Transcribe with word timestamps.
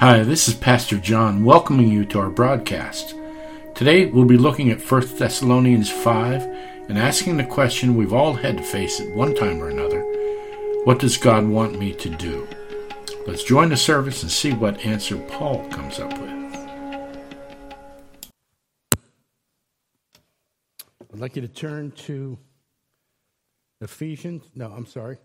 Hi, 0.00 0.22
this 0.22 0.48
is 0.48 0.54
Pastor 0.54 0.96
John 0.96 1.44
welcoming 1.44 1.88
you 1.88 2.06
to 2.06 2.20
our 2.20 2.30
broadcast. 2.30 3.14
Today 3.74 4.06
we'll 4.06 4.24
be 4.24 4.38
looking 4.38 4.70
at 4.70 4.80
1 4.80 5.18
Thessalonians 5.18 5.90
5 5.90 6.42
and 6.88 6.96
asking 6.96 7.36
the 7.36 7.44
question 7.44 7.94
we've 7.94 8.14
all 8.14 8.32
had 8.32 8.56
to 8.56 8.62
face 8.62 8.98
at 8.98 9.14
one 9.14 9.34
time 9.34 9.60
or 9.60 9.68
another 9.68 10.00
What 10.84 11.00
does 11.00 11.18
God 11.18 11.46
want 11.46 11.78
me 11.78 11.92
to 11.96 12.08
do? 12.08 12.48
Let's 13.26 13.44
join 13.44 13.68
the 13.68 13.76
service 13.76 14.22
and 14.22 14.32
see 14.32 14.54
what 14.54 14.86
answer 14.86 15.18
Paul 15.18 15.68
comes 15.68 16.00
up 16.00 16.18
with. 16.18 16.30
I'd 21.12 21.20
like 21.20 21.36
you 21.36 21.42
to 21.42 21.48
turn 21.48 21.90
to 22.06 22.38
Ephesians. 23.82 24.44
No, 24.54 24.72
I'm 24.74 24.86
sorry. 24.86 25.18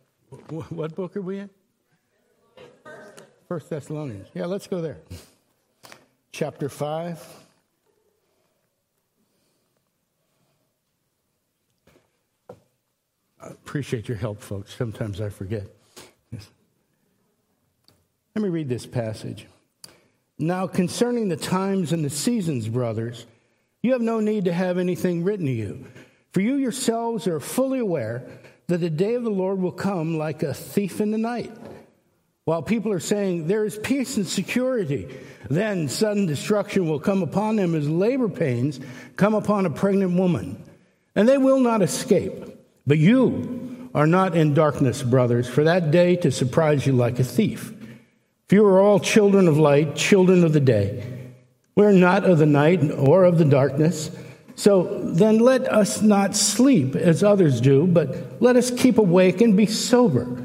What 0.50 0.96
book 0.96 1.16
are 1.16 1.22
we 1.22 1.40
in? 1.40 1.50
First 3.48 3.70
Thessalonians. 3.70 4.28
Yeah, 4.34 4.46
let's 4.46 4.68
go 4.68 4.82
there. 4.82 4.98
Chapter 6.32 6.68
5. 6.68 7.44
I 13.42 13.48
appreciate 13.48 14.08
your 14.08 14.18
help, 14.18 14.42
folks. 14.42 14.76
Sometimes 14.76 15.22
I 15.22 15.30
forget. 15.30 15.68
Yes. 16.32 16.50
Let 18.36 18.42
me 18.42 18.50
read 18.50 18.68
this 18.68 18.88
passage. 18.88 19.46
Now, 20.40 20.66
concerning 20.66 21.30
the 21.30 21.38
times 21.38 21.94
and 21.94 22.04
the 22.04 22.10
seasons, 22.10 22.68
brothers, 22.68 23.28
you 23.84 23.92
have 23.94 24.02
no 24.02 24.20
need 24.20 24.46
to 24.46 24.54
have 24.54 24.80
anything 24.80 25.24
written 25.24 25.46
to 25.46 25.52
you, 25.52 25.86
for 26.32 26.42
you 26.42 26.56
yourselves 26.56 27.28
are 27.28 27.40
fully 27.40 27.80
aware 27.80 28.28
that 28.68 28.80
the 28.80 28.90
day 28.90 29.14
of 29.14 29.24
the 29.24 29.30
Lord 29.30 29.60
will 29.60 29.72
come 29.72 30.18
like 30.18 30.42
a 30.42 30.54
thief 30.54 31.00
in 31.00 31.12
the 31.12 31.20
night. 31.20 31.56
While 32.46 32.62
people 32.62 32.92
are 32.92 33.00
saying 33.00 33.48
there 33.48 33.66
is 33.66 33.80
peace 33.80 34.18
and 34.18 34.28
security, 34.28 35.10
then 35.50 35.90
sudden 35.90 36.28
destruction 36.28 36.88
will 36.88 37.00
come 37.00 37.24
upon 37.24 37.56
them 37.56 37.74
as 37.74 37.90
labor 37.90 38.30
pains 38.30 38.80
come 39.16 39.34
upon 39.34 39.66
a 39.66 39.72
pregnant 39.72 40.18
woman, 40.18 40.64
and 41.16 41.28
they 41.28 41.40
will 41.40 41.60
not 41.60 41.82
escape. 41.82 42.34
But 42.86 43.00
you 43.00 43.90
are 43.96 44.06
not 44.06 44.36
in 44.36 44.54
darkness, 44.54 45.02
brothers, 45.02 45.50
for 45.50 45.64
that 45.64 45.90
day 45.90 46.18
to 46.18 46.32
surprise 46.32 46.86
you 46.86 46.94
like 46.94 47.18
a 47.18 47.24
thief. 47.24 47.74
For 48.48 48.56
you 48.56 48.66
are 48.68 48.80
all 48.80 49.00
children 49.00 49.48
of 49.48 49.58
light, 49.58 49.96
children 49.96 50.44
of 50.44 50.54
the 50.54 50.60
day. 50.60 51.32
We 51.76 51.84
are 51.84 51.94
not 51.94 52.26
of 52.26 52.38
the 52.38 52.46
night 52.46 52.92
or 52.92 53.24
of 53.24 53.40
the 53.40 53.46
darkness. 53.46 54.12
So 54.56 55.02
then 55.04 55.40
let 55.40 55.68
us 55.74 56.04
not 56.04 56.36
sleep 56.36 56.96
as 56.96 57.24
others 57.24 57.60
do, 57.60 57.88
but 57.88 58.40
let 58.40 58.56
us 58.56 58.70
keep 58.70 59.00
awake 59.00 59.42
and 59.42 59.58
be 59.58 59.66
sober. 59.66 60.45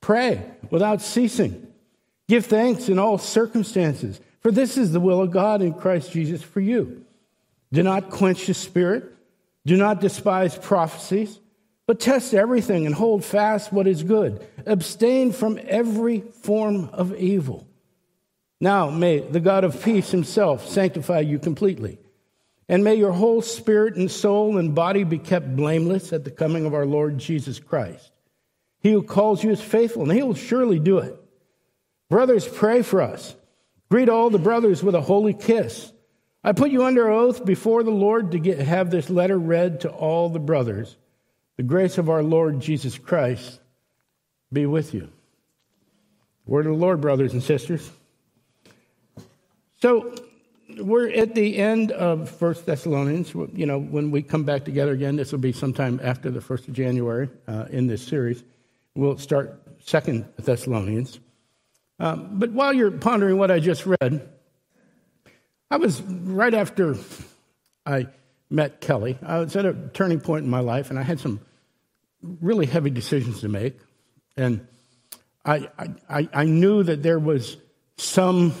Pray 0.00 0.42
without 0.70 1.02
ceasing. 1.02 1.66
Give 2.28 2.44
thanks 2.44 2.88
in 2.88 2.98
all 2.98 3.18
circumstances, 3.18 4.20
for 4.40 4.50
this 4.50 4.76
is 4.76 4.92
the 4.92 5.00
will 5.00 5.20
of 5.20 5.30
God 5.30 5.62
in 5.62 5.74
Christ 5.74 6.12
Jesus 6.12 6.42
for 6.42 6.60
you. 6.60 7.04
Do 7.72 7.82
not 7.82 8.10
quench 8.10 8.46
the 8.46 8.54
spirit. 8.54 9.04
Do 9.66 9.76
not 9.76 10.00
despise 10.00 10.56
prophecies, 10.56 11.38
but 11.86 12.00
test 12.00 12.34
everything 12.34 12.86
and 12.86 12.94
hold 12.94 13.24
fast 13.24 13.72
what 13.72 13.86
is 13.86 14.02
good. 14.02 14.46
Abstain 14.64 15.32
from 15.32 15.60
every 15.66 16.20
form 16.20 16.88
of 16.92 17.14
evil. 17.14 17.66
Now 18.60 18.90
may 18.90 19.18
the 19.18 19.40
God 19.40 19.64
of 19.64 19.82
peace 19.82 20.10
himself 20.10 20.68
sanctify 20.68 21.20
you 21.20 21.38
completely. 21.38 21.98
And 22.68 22.84
may 22.84 22.94
your 22.94 23.12
whole 23.12 23.42
spirit 23.42 23.96
and 23.96 24.10
soul 24.10 24.56
and 24.56 24.74
body 24.74 25.02
be 25.02 25.18
kept 25.18 25.56
blameless 25.56 26.12
at 26.12 26.24
the 26.24 26.30
coming 26.30 26.66
of 26.66 26.74
our 26.74 26.86
Lord 26.86 27.18
Jesus 27.18 27.58
Christ. 27.58 28.12
He 28.80 28.92
who 28.92 29.02
calls 29.02 29.44
you 29.44 29.50
is 29.50 29.60
faithful, 29.60 30.02
and 30.02 30.12
he 30.12 30.22
will 30.22 30.34
surely 30.34 30.78
do 30.78 30.98
it. 30.98 31.14
Brothers, 32.08 32.46
pray 32.48 32.82
for 32.82 33.02
us. 33.02 33.34
Greet 33.90 34.08
all 34.08 34.30
the 34.30 34.38
brothers 34.38 34.82
with 34.82 34.94
a 34.94 35.00
holy 35.00 35.34
kiss. 35.34 35.92
I 36.42 36.52
put 36.52 36.70
you 36.70 36.84
under 36.84 37.10
oath 37.10 37.44
before 37.44 37.82
the 37.82 37.90
Lord 37.90 38.32
to 38.32 38.38
get, 38.38 38.58
have 38.58 38.90
this 38.90 39.10
letter 39.10 39.38
read 39.38 39.80
to 39.80 39.90
all 39.90 40.30
the 40.30 40.38
brothers. 40.38 40.96
The 41.56 41.62
grace 41.62 41.98
of 41.98 42.08
our 42.08 42.22
Lord 42.22 42.60
Jesus 42.60 42.96
Christ 42.96 43.60
be 44.52 44.64
with 44.64 44.94
you. 44.94 45.10
Word 46.46 46.66
of 46.66 46.72
the 46.72 46.78
Lord, 46.78 47.00
brothers 47.00 47.34
and 47.34 47.42
sisters. 47.42 47.88
So, 49.82 50.14
we're 50.78 51.10
at 51.10 51.34
the 51.34 51.58
end 51.58 51.92
of 51.92 52.30
First 52.30 52.64
Thessalonians. 52.64 53.34
You 53.34 53.66
know, 53.66 53.78
when 53.78 54.10
we 54.10 54.22
come 54.22 54.44
back 54.44 54.64
together 54.64 54.92
again, 54.92 55.16
this 55.16 55.32
will 55.32 55.38
be 55.38 55.52
sometime 55.52 56.00
after 56.02 56.30
the 56.30 56.40
1st 56.40 56.68
of 56.68 56.74
January 56.74 57.28
uh, 57.46 57.66
in 57.70 57.86
this 57.86 58.02
series. 58.06 58.42
We'll 58.94 59.18
start 59.18 59.62
Second 59.84 60.26
Thessalonians. 60.36 61.20
Um, 61.98 62.38
but 62.38 62.50
while 62.52 62.72
you're 62.72 62.90
pondering 62.90 63.38
what 63.38 63.50
I 63.50 63.60
just 63.60 63.86
read, 63.86 64.28
I 65.70 65.76
was 65.76 66.00
right 66.02 66.52
after 66.52 66.96
I 67.86 68.06
met 68.48 68.80
Kelly. 68.80 69.18
I 69.22 69.38
was 69.38 69.54
at 69.54 69.64
a 69.64 69.74
turning 69.94 70.20
point 70.20 70.44
in 70.44 70.50
my 70.50 70.60
life, 70.60 70.90
and 70.90 70.98
I 70.98 71.02
had 71.02 71.20
some 71.20 71.40
really 72.22 72.66
heavy 72.66 72.90
decisions 72.90 73.40
to 73.42 73.48
make. 73.48 73.78
And 74.36 74.66
I, 75.44 75.68
I, 76.08 76.28
I 76.32 76.44
knew 76.44 76.82
that 76.82 77.02
there 77.02 77.18
was 77.18 77.56
some 77.96 78.54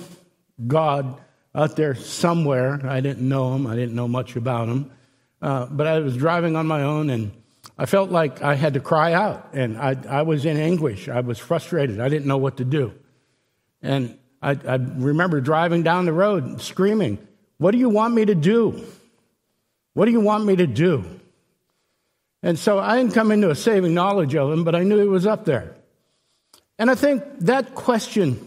God 0.66 1.20
out 1.54 1.76
there 1.76 1.94
somewhere. 1.94 2.80
I 2.86 3.00
didn't 3.00 3.28
know 3.28 3.54
him, 3.54 3.66
I 3.66 3.74
didn't 3.74 3.94
know 3.94 4.08
much 4.08 4.36
about 4.36 4.68
him. 4.68 4.92
Uh, 5.42 5.66
but 5.66 5.86
I 5.86 5.98
was 6.00 6.16
driving 6.16 6.54
on 6.54 6.66
my 6.66 6.82
own, 6.82 7.10
and 7.10 7.32
I 7.80 7.86
felt 7.86 8.10
like 8.10 8.42
I 8.42 8.56
had 8.56 8.74
to 8.74 8.80
cry 8.80 9.14
out, 9.14 9.54
and 9.54 9.78
I, 9.78 9.96
I 10.06 10.20
was 10.20 10.44
in 10.44 10.58
anguish. 10.58 11.08
I 11.08 11.20
was 11.20 11.38
frustrated. 11.38 11.98
I 11.98 12.10
didn't 12.10 12.26
know 12.26 12.36
what 12.36 12.58
to 12.58 12.64
do. 12.66 12.92
And 13.80 14.18
I, 14.42 14.50
I 14.50 14.74
remember 14.74 15.40
driving 15.40 15.82
down 15.82 16.04
the 16.04 16.12
road 16.12 16.60
screaming, 16.60 17.16
What 17.56 17.70
do 17.70 17.78
you 17.78 17.88
want 17.88 18.12
me 18.12 18.26
to 18.26 18.34
do? 18.34 18.84
What 19.94 20.04
do 20.04 20.10
you 20.10 20.20
want 20.20 20.44
me 20.44 20.56
to 20.56 20.66
do? 20.66 21.06
And 22.42 22.58
so 22.58 22.78
I 22.78 22.98
didn't 22.98 23.14
come 23.14 23.32
into 23.32 23.48
a 23.48 23.54
saving 23.54 23.94
knowledge 23.94 24.34
of 24.34 24.52
him, 24.52 24.62
but 24.62 24.74
I 24.74 24.82
knew 24.82 24.98
he 24.98 25.08
was 25.08 25.26
up 25.26 25.46
there. 25.46 25.74
And 26.78 26.90
I 26.90 26.94
think 26.94 27.24
that 27.40 27.74
question 27.74 28.46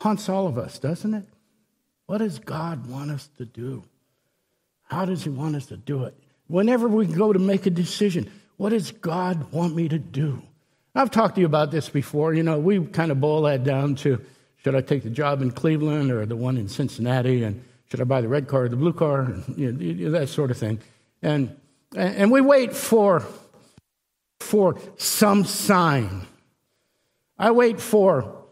haunts 0.00 0.28
all 0.28 0.48
of 0.48 0.58
us, 0.58 0.80
doesn't 0.80 1.14
it? 1.14 1.28
What 2.06 2.18
does 2.18 2.40
God 2.40 2.88
want 2.88 3.12
us 3.12 3.28
to 3.38 3.44
do? 3.44 3.84
How 4.82 5.04
does 5.04 5.22
He 5.22 5.30
want 5.30 5.54
us 5.54 5.66
to 5.66 5.76
do 5.76 6.06
it? 6.06 6.18
Whenever 6.46 6.88
we 6.88 7.06
go 7.06 7.32
to 7.32 7.38
make 7.38 7.66
a 7.66 7.70
decision, 7.70 8.30
what 8.56 8.70
does 8.70 8.90
God 8.90 9.52
want 9.52 9.74
me 9.74 9.88
to 9.88 9.98
do? 9.98 10.42
I've 10.94 11.10
talked 11.10 11.34
to 11.36 11.40
you 11.40 11.46
about 11.46 11.70
this 11.70 11.88
before. 11.88 12.34
You 12.34 12.42
know, 12.42 12.58
we 12.58 12.84
kind 12.86 13.10
of 13.10 13.20
boil 13.20 13.42
that 13.42 13.64
down 13.64 13.96
to 13.96 14.24
should 14.58 14.74
I 14.74 14.80
take 14.80 15.02
the 15.02 15.10
job 15.10 15.42
in 15.42 15.50
Cleveland 15.50 16.10
or 16.10 16.24
the 16.24 16.36
one 16.36 16.56
in 16.56 16.68
Cincinnati? 16.68 17.42
And 17.42 17.62
should 17.90 18.00
I 18.00 18.04
buy 18.04 18.20
the 18.20 18.28
red 18.28 18.48
car 18.48 18.64
or 18.64 18.68
the 18.68 18.76
blue 18.76 18.92
car? 18.92 19.22
And, 19.22 19.58
you 19.58 19.72
know, 19.72 20.10
that 20.12 20.28
sort 20.28 20.50
of 20.50 20.56
thing. 20.56 20.80
And, 21.20 21.56
and 21.96 22.30
we 22.30 22.40
wait 22.40 22.74
for, 22.74 23.26
for 24.40 24.78
some 24.96 25.44
sign. 25.44 26.26
I 27.38 27.50
wait 27.50 27.80
for, 27.80 28.44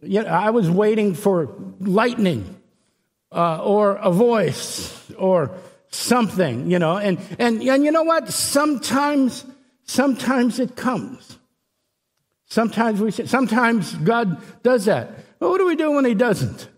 you 0.00 0.22
know, 0.22 0.28
I 0.28 0.50
was 0.50 0.70
waiting 0.70 1.14
for 1.14 1.54
lightning 1.80 2.56
uh, 3.32 3.62
or 3.62 3.96
a 3.96 4.10
voice 4.10 5.10
or 5.18 5.58
something, 5.90 6.70
you 6.70 6.78
know. 6.78 6.96
And, 6.96 7.18
and, 7.38 7.62
and 7.62 7.84
you 7.84 7.90
know 7.90 8.04
what? 8.04 8.32
Sometimes, 8.32 9.44
sometimes 9.84 10.58
it 10.58 10.76
comes. 10.76 11.38
Sometimes 12.46 13.00
we 13.00 13.12
sometimes 13.12 13.94
God 13.94 14.42
does 14.64 14.86
that. 14.86 15.38
But 15.38 15.50
what 15.50 15.58
do 15.58 15.66
we 15.66 15.76
do 15.76 15.92
when 15.92 16.04
He 16.04 16.14
doesn't? 16.14 16.68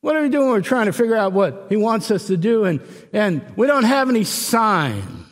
What 0.00 0.16
are 0.16 0.22
we 0.22 0.28
doing 0.28 0.48
when 0.48 0.56
we're 0.56 0.62
trying 0.62 0.86
to 0.86 0.92
figure 0.92 1.16
out 1.16 1.32
what 1.32 1.66
He 1.68 1.76
wants 1.76 2.10
us 2.10 2.26
to 2.26 2.36
do 2.36 2.64
and, 2.64 2.80
and 3.12 3.44
we 3.56 3.66
don't 3.66 3.84
have 3.84 4.08
any 4.08 4.24
sign? 4.24 5.26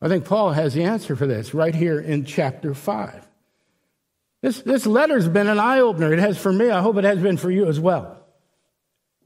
I 0.00 0.08
think 0.08 0.24
Paul 0.24 0.52
has 0.52 0.74
the 0.74 0.84
answer 0.84 1.16
for 1.16 1.26
this 1.26 1.52
right 1.52 1.74
here 1.74 1.98
in 1.98 2.24
chapter 2.24 2.74
5. 2.74 3.26
This, 4.42 4.60
this 4.60 4.86
letter's 4.86 5.26
been 5.26 5.48
an 5.48 5.58
eye 5.58 5.80
opener. 5.80 6.12
It 6.12 6.18
has 6.18 6.38
for 6.38 6.52
me. 6.52 6.70
I 6.70 6.82
hope 6.82 6.96
it 6.98 7.04
has 7.04 7.18
been 7.18 7.38
for 7.38 7.50
you 7.50 7.66
as 7.66 7.80
well. 7.80 8.23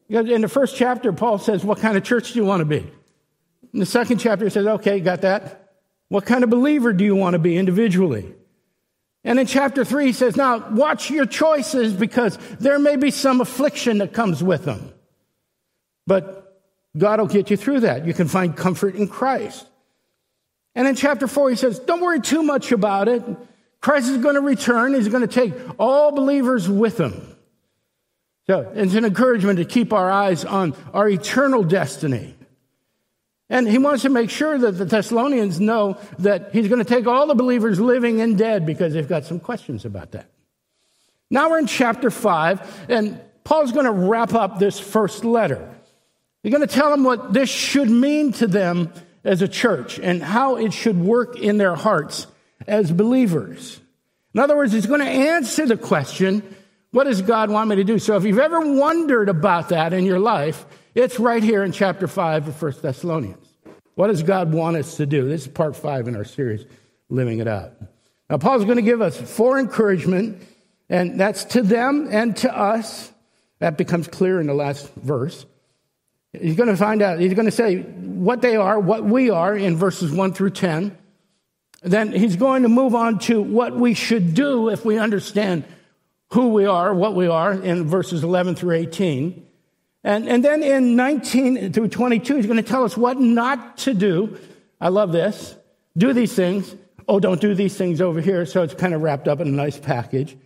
In 0.08 0.40
the 0.40 0.48
first 0.48 0.76
chapter, 0.76 1.12
Paul 1.12 1.38
says, 1.38 1.64
What 1.64 1.78
kind 1.78 1.96
of 1.96 2.04
church 2.04 2.32
do 2.32 2.38
you 2.38 2.44
want 2.44 2.60
to 2.60 2.64
be? 2.64 2.90
In 3.74 3.80
the 3.80 3.86
second 3.86 4.18
chapter, 4.18 4.44
he 4.46 4.50
says, 4.50 4.66
Okay, 4.66 5.00
got 5.00 5.20
that. 5.22 5.74
What 6.08 6.24
kind 6.24 6.42
of 6.42 6.50
believer 6.50 6.92
do 6.92 7.04
you 7.04 7.14
want 7.14 7.34
to 7.34 7.38
be 7.38 7.56
individually? 7.56 8.34
And 9.24 9.38
in 9.38 9.46
chapter 9.46 9.84
three, 9.84 10.06
he 10.06 10.12
says, 10.12 10.36
Now 10.36 10.70
watch 10.70 11.10
your 11.10 11.26
choices 11.26 11.92
because 11.92 12.38
there 12.58 12.78
may 12.78 12.96
be 12.96 13.10
some 13.10 13.40
affliction 13.40 13.98
that 13.98 14.14
comes 14.14 14.42
with 14.42 14.64
them. 14.64 14.92
But 16.06 16.58
God 16.96 17.20
will 17.20 17.26
get 17.26 17.50
you 17.50 17.58
through 17.58 17.80
that. 17.80 18.06
You 18.06 18.14
can 18.14 18.28
find 18.28 18.56
comfort 18.56 18.94
in 18.94 19.08
Christ. 19.08 19.66
And 20.74 20.88
in 20.88 20.94
chapter 20.94 21.26
four, 21.26 21.50
he 21.50 21.56
says, 21.56 21.78
Don't 21.80 22.00
worry 22.00 22.20
too 22.20 22.42
much 22.42 22.72
about 22.72 23.08
it. 23.08 23.22
Christ 23.80 24.08
is 24.08 24.18
going 24.18 24.34
to 24.36 24.40
return. 24.40 24.94
He's 24.94 25.08
going 25.08 25.26
to 25.26 25.32
take 25.32 25.52
all 25.78 26.12
believers 26.12 26.68
with 26.68 26.98
him. 26.98 27.36
So 28.48 28.72
it's 28.74 28.94
an 28.94 29.04
encouragement 29.04 29.58
to 29.58 29.66
keep 29.66 29.92
our 29.92 30.10
eyes 30.10 30.44
on 30.44 30.74
our 30.94 31.08
eternal 31.08 31.62
destiny. 31.62 32.34
And 33.50 33.68
he 33.68 33.78
wants 33.78 34.02
to 34.02 34.08
make 34.08 34.30
sure 34.30 34.58
that 34.58 34.72
the 34.72 34.84
Thessalonians 34.84 35.60
know 35.60 35.98
that 36.20 36.50
he's 36.52 36.68
going 36.68 36.82
to 36.82 36.88
take 36.88 37.06
all 37.06 37.26
the 37.26 37.34
believers 37.34 37.78
living 37.78 38.20
and 38.20 38.38
dead 38.38 38.64
because 38.64 38.94
they've 38.94 39.08
got 39.08 39.24
some 39.24 39.40
questions 39.40 39.84
about 39.84 40.12
that. 40.12 40.30
Now 41.30 41.50
we're 41.50 41.58
in 41.58 41.66
chapter 41.66 42.10
5, 42.10 42.86
and 42.88 43.20
Paul's 43.44 43.72
going 43.72 43.84
to 43.84 43.92
wrap 43.92 44.34
up 44.34 44.58
this 44.58 44.80
first 44.80 45.24
letter. 45.24 45.74
He's 46.42 46.52
going 46.52 46.66
to 46.66 46.74
tell 46.74 46.90
them 46.90 47.04
what 47.04 47.32
this 47.32 47.50
should 47.50 47.90
mean 47.90 48.32
to 48.32 48.46
them 48.46 48.92
as 49.24 49.42
a 49.42 49.48
church 49.48 49.98
and 49.98 50.22
how 50.22 50.56
it 50.56 50.72
should 50.72 50.98
work 50.98 51.38
in 51.38 51.58
their 51.58 51.74
hearts 51.74 52.26
as 52.66 52.90
believers. 52.90 53.78
In 54.32 54.40
other 54.40 54.56
words, 54.56 54.72
he's 54.72 54.86
going 54.86 55.00
to 55.00 55.06
answer 55.06 55.66
the 55.66 55.76
question, 55.76 56.42
what 56.90 57.04
does 57.04 57.22
God 57.22 57.50
want 57.50 57.68
me 57.68 57.76
to 57.76 57.84
do? 57.84 57.98
So 57.98 58.16
if 58.16 58.24
you've 58.24 58.38
ever 58.38 58.60
wondered 58.60 59.28
about 59.28 59.68
that 59.70 59.92
in 59.92 60.04
your 60.04 60.18
life, 60.18 60.64
it's 60.94 61.20
right 61.20 61.42
here 61.42 61.62
in 61.62 61.72
chapter 61.72 62.06
5 62.06 62.48
of 62.48 62.62
1 62.62 62.74
Thessalonians. 62.82 63.46
What 63.94 64.08
does 64.08 64.22
God 64.22 64.52
want 64.52 64.76
us 64.76 64.96
to 64.96 65.06
do? 65.06 65.28
This 65.28 65.42
is 65.42 65.48
part 65.48 65.76
5 65.76 66.08
in 66.08 66.16
our 66.16 66.24
series, 66.24 66.64
Living 67.08 67.40
It 67.40 67.48
Out. 67.48 67.72
Now, 68.30 68.38
Paul's 68.38 68.64
going 68.64 68.76
to 68.76 68.82
give 68.82 69.02
us 69.02 69.18
four 69.18 69.58
encouragement, 69.58 70.42
and 70.88 71.18
that's 71.18 71.44
to 71.46 71.62
them 71.62 72.08
and 72.10 72.36
to 72.38 72.56
us. 72.56 73.12
That 73.58 73.76
becomes 73.76 74.06
clear 74.06 74.40
in 74.40 74.46
the 74.46 74.54
last 74.54 74.92
verse. 74.94 75.44
He's 76.32 76.56
going 76.56 76.68
to 76.68 76.76
find 76.76 77.02
out, 77.02 77.18
he's 77.18 77.34
going 77.34 77.46
to 77.46 77.50
say 77.50 77.78
what 77.78 78.40
they 78.40 78.56
are, 78.56 78.78
what 78.78 79.04
we 79.04 79.30
are 79.30 79.56
in 79.56 79.76
verses 79.76 80.12
1 80.12 80.32
through 80.34 80.50
10. 80.50 80.96
Then 81.82 82.12
he's 82.12 82.36
going 82.36 82.62
to 82.62 82.68
move 82.68 82.94
on 82.94 83.18
to 83.20 83.40
what 83.40 83.74
we 83.74 83.94
should 83.94 84.34
do 84.34 84.68
if 84.68 84.84
we 84.84 84.98
understand 84.98 85.64
who 86.32 86.48
we 86.48 86.66
are, 86.66 86.92
what 86.92 87.14
we 87.14 87.26
are 87.26 87.52
in 87.52 87.88
verses 87.88 88.22
11 88.22 88.54
through 88.54 88.76
18. 88.76 89.46
And, 90.04 90.28
and 90.28 90.44
then 90.44 90.62
in 90.62 90.96
19 90.96 91.72
through 91.72 91.88
22, 91.88 92.36
he's 92.36 92.46
going 92.46 92.58
to 92.58 92.62
tell 92.62 92.84
us 92.84 92.96
what 92.96 93.18
not 93.18 93.78
to 93.78 93.94
do. 93.94 94.38
I 94.80 94.88
love 94.88 95.12
this. 95.12 95.56
Do 95.96 96.12
these 96.12 96.34
things. 96.34 96.74
Oh, 97.08 97.18
don't 97.18 97.40
do 97.40 97.54
these 97.54 97.76
things 97.76 98.00
over 98.00 98.20
here. 98.20 98.46
So 98.46 98.62
it's 98.62 98.74
kind 98.74 98.94
of 98.94 99.02
wrapped 99.02 99.28
up 99.28 99.40
in 99.40 99.48
a 99.48 99.52
nice 99.52 99.78
package. 99.78 100.36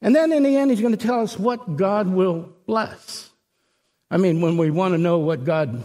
And 0.00 0.14
then 0.14 0.32
in 0.32 0.42
the 0.42 0.56
end, 0.56 0.70
he's 0.70 0.80
going 0.80 0.96
to 0.96 1.06
tell 1.06 1.20
us 1.20 1.38
what 1.38 1.76
God 1.76 2.08
will 2.08 2.52
bless. 2.66 3.30
I 4.10 4.18
mean, 4.18 4.40
when 4.40 4.56
we 4.56 4.70
want 4.70 4.94
to 4.94 4.98
know 4.98 5.18
what 5.18 5.44
God 5.44 5.82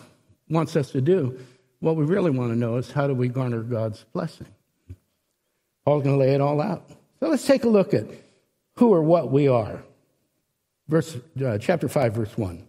wants 0.49 0.75
us 0.75 0.91
to 0.91 1.01
do, 1.01 1.39
what 1.79 1.95
we 1.95 2.05
really 2.05 2.29
want 2.29 2.51
to 2.51 2.55
know 2.55 2.77
is 2.77 2.91
how 2.91 3.07
do 3.07 3.15
we 3.15 3.27
garner 3.27 3.61
God's 3.61 4.03
blessing? 4.13 4.47
Paul's 5.83 6.03
going 6.03 6.19
to 6.19 6.23
lay 6.23 6.35
it 6.35 6.41
all 6.41 6.61
out. 6.61 6.87
So 7.19 7.29
let's 7.29 7.45
take 7.45 7.63
a 7.63 7.69
look 7.69 7.93
at 7.93 8.05
who 8.75 8.93
or 8.93 9.01
what 9.01 9.31
we 9.31 9.47
are. 9.47 9.83
Verse, 10.87 11.17
uh, 11.43 11.57
chapter 11.57 11.87
5, 11.87 12.13
verse 12.13 12.37
1. 12.37 12.65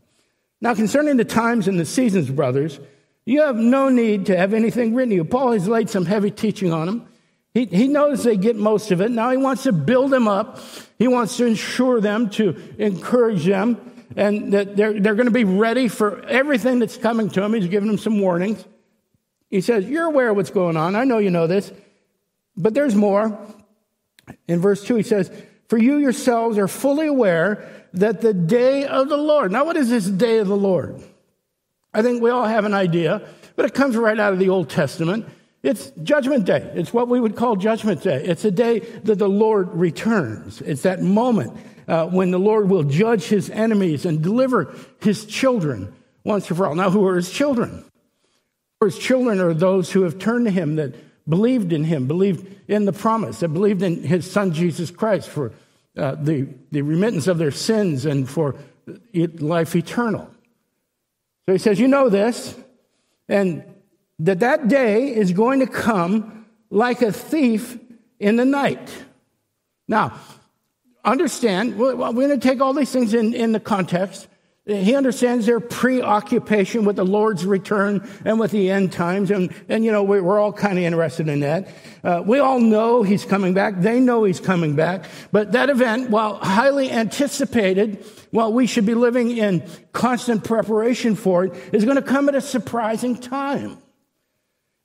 Now, 0.60 0.74
concerning 0.74 1.16
the 1.16 1.24
times 1.24 1.66
and 1.66 1.78
the 1.78 1.84
seasons, 1.84 2.30
brothers, 2.30 2.78
you 3.24 3.42
have 3.42 3.56
no 3.56 3.88
need 3.88 4.26
to 4.26 4.36
have 4.36 4.54
anything 4.54 4.94
written 4.94 5.10
to 5.10 5.16
you. 5.16 5.24
Paul 5.24 5.52
has 5.52 5.66
laid 5.66 5.90
some 5.90 6.06
heavy 6.06 6.30
teaching 6.30 6.72
on 6.72 6.86
them. 6.86 7.08
He, 7.54 7.66
he 7.66 7.88
knows 7.88 8.24
they 8.24 8.36
get 8.36 8.56
most 8.56 8.90
of 8.90 9.00
it. 9.00 9.10
Now 9.10 9.30
he 9.30 9.36
wants 9.36 9.64
to 9.64 9.72
build 9.72 10.10
them 10.10 10.26
up. 10.26 10.58
He 10.98 11.08
wants 11.08 11.36
to 11.36 11.46
ensure 11.46 12.00
them, 12.00 12.30
to 12.30 12.56
encourage 12.78 13.44
them, 13.44 13.78
and 14.16 14.52
that 14.54 14.76
they're, 14.76 14.98
they're 14.98 15.14
going 15.14 15.26
to 15.26 15.32
be 15.32 15.44
ready 15.44 15.88
for 15.88 16.22
everything 16.26 16.78
that's 16.78 16.96
coming 16.96 17.28
to 17.30 17.40
them. 17.40 17.54
He's 17.54 17.66
giving 17.66 17.88
them 17.88 17.98
some 17.98 18.20
warnings. 18.20 18.64
He 19.50 19.60
says, 19.60 19.84
You're 19.84 20.06
aware 20.06 20.30
of 20.30 20.36
what's 20.36 20.50
going 20.50 20.76
on. 20.76 20.96
I 20.96 21.04
know 21.04 21.18
you 21.18 21.30
know 21.30 21.46
this. 21.46 21.70
But 22.56 22.74
there's 22.74 22.94
more. 22.94 23.38
In 24.48 24.60
verse 24.60 24.84
2, 24.84 24.96
he 24.96 25.02
says, 25.02 25.30
For 25.72 25.78
you 25.78 25.96
yourselves 25.96 26.58
are 26.58 26.68
fully 26.68 27.06
aware 27.06 27.66
that 27.94 28.20
the 28.20 28.34
day 28.34 28.84
of 28.84 29.08
the 29.08 29.16
Lord. 29.16 29.52
Now, 29.52 29.64
what 29.64 29.78
is 29.78 29.88
this 29.88 30.04
day 30.06 30.36
of 30.36 30.46
the 30.46 30.54
Lord? 30.54 31.02
I 31.94 32.02
think 32.02 32.22
we 32.22 32.28
all 32.28 32.44
have 32.44 32.66
an 32.66 32.74
idea, 32.74 33.26
but 33.56 33.64
it 33.64 33.72
comes 33.72 33.96
right 33.96 34.20
out 34.20 34.34
of 34.34 34.38
the 34.38 34.50
Old 34.50 34.68
Testament. 34.68 35.24
It's 35.62 35.90
Judgment 36.02 36.44
Day. 36.44 36.70
It's 36.74 36.92
what 36.92 37.08
we 37.08 37.18
would 37.18 37.36
call 37.36 37.56
Judgment 37.56 38.02
Day. 38.02 38.22
It's 38.22 38.44
a 38.44 38.50
day 38.50 38.80
that 38.80 39.18
the 39.18 39.30
Lord 39.30 39.72
returns. 39.72 40.60
It's 40.60 40.82
that 40.82 41.00
moment 41.00 41.56
uh, 41.88 42.06
when 42.06 42.32
the 42.32 42.38
Lord 42.38 42.68
will 42.68 42.84
judge 42.84 43.24
his 43.24 43.48
enemies 43.48 44.04
and 44.04 44.20
deliver 44.20 44.74
his 45.00 45.24
children 45.24 45.94
once 46.22 46.50
and 46.50 46.58
for 46.58 46.66
all. 46.66 46.74
Now, 46.74 46.90
who 46.90 47.06
are 47.06 47.16
his 47.16 47.30
children? 47.30 47.82
His 48.84 48.98
children 48.98 49.40
are 49.40 49.54
those 49.54 49.90
who 49.90 50.02
have 50.02 50.18
turned 50.18 50.44
to 50.44 50.50
him, 50.50 50.76
that 50.76 50.94
believed 51.28 51.72
in 51.72 51.84
him, 51.84 52.06
believed 52.06 52.46
in 52.68 52.84
the 52.84 52.92
promise, 52.92 53.40
that 53.40 53.48
believed 53.48 53.82
in 53.82 54.02
his 54.02 54.30
son 54.30 54.52
Jesus 54.52 54.90
Christ 54.90 55.28
for 55.28 55.52
uh, 55.96 56.16
the, 56.16 56.48
the 56.70 56.82
remittance 56.82 57.26
of 57.26 57.38
their 57.38 57.50
sins 57.50 58.06
and 58.06 58.28
for 58.28 58.56
life 59.14 59.76
eternal. 59.76 60.28
So 61.46 61.52
he 61.52 61.58
says, 61.58 61.78
You 61.78 61.88
know 61.88 62.08
this, 62.08 62.56
and 63.28 63.64
that 64.18 64.40
that 64.40 64.68
day 64.68 65.14
is 65.14 65.32
going 65.32 65.60
to 65.60 65.66
come 65.66 66.46
like 66.70 67.02
a 67.02 67.12
thief 67.12 67.78
in 68.18 68.36
the 68.36 68.44
night. 68.44 68.90
Now, 69.88 70.14
understand, 71.04 71.76
we're 71.76 71.94
going 71.94 72.28
to 72.28 72.38
take 72.38 72.60
all 72.60 72.72
these 72.72 72.90
things 72.90 73.14
in, 73.14 73.34
in 73.34 73.52
the 73.52 73.60
context. 73.60 74.28
He 74.64 74.94
understands 74.94 75.46
their 75.46 75.58
preoccupation 75.58 76.84
with 76.84 76.94
the 76.94 77.04
Lord's 77.04 77.44
return 77.44 78.08
and 78.24 78.38
with 78.38 78.52
the 78.52 78.70
end 78.70 78.92
times. 78.92 79.32
And, 79.32 79.52
and 79.68 79.84
you 79.84 79.90
know, 79.90 80.04
we're 80.04 80.38
all 80.38 80.52
kind 80.52 80.78
of 80.78 80.84
interested 80.84 81.28
in 81.28 81.40
that. 81.40 81.68
Uh, 82.04 82.22
we 82.24 82.38
all 82.38 82.60
know 82.60 83.02
he's 83.02 83.24
coming 83.24 83.54
back. 83.54 83.80
They 83.80 83.98
know 83.98 84.22
he's 84.22 84.38
coming 84.38 84.76
back. 84.76 85.06
But 85.32 85.52
that 85.52 85.68
event, 85.68 86.10
while 86.10 86.36
highly 86.36 86.92
anticipated, 86.92 88.06
while 88.30 88.52
we 88.52 88.68
should 88.68 88.86
be 88.86 88.94
living 88.94 89.36
in 89.36 89.68
constant 89.92 90.44
preparation 90.44 91.16
for 91.16 91.46
it, 91.46 91.54
is 91.72 91.84
going 91.84 91.96
to 91.96 92.02
come 92.02 92.28
at 92.28 92.36
a 92.36 92.40
surprising 92.40 93.16
time. 93.16 93.78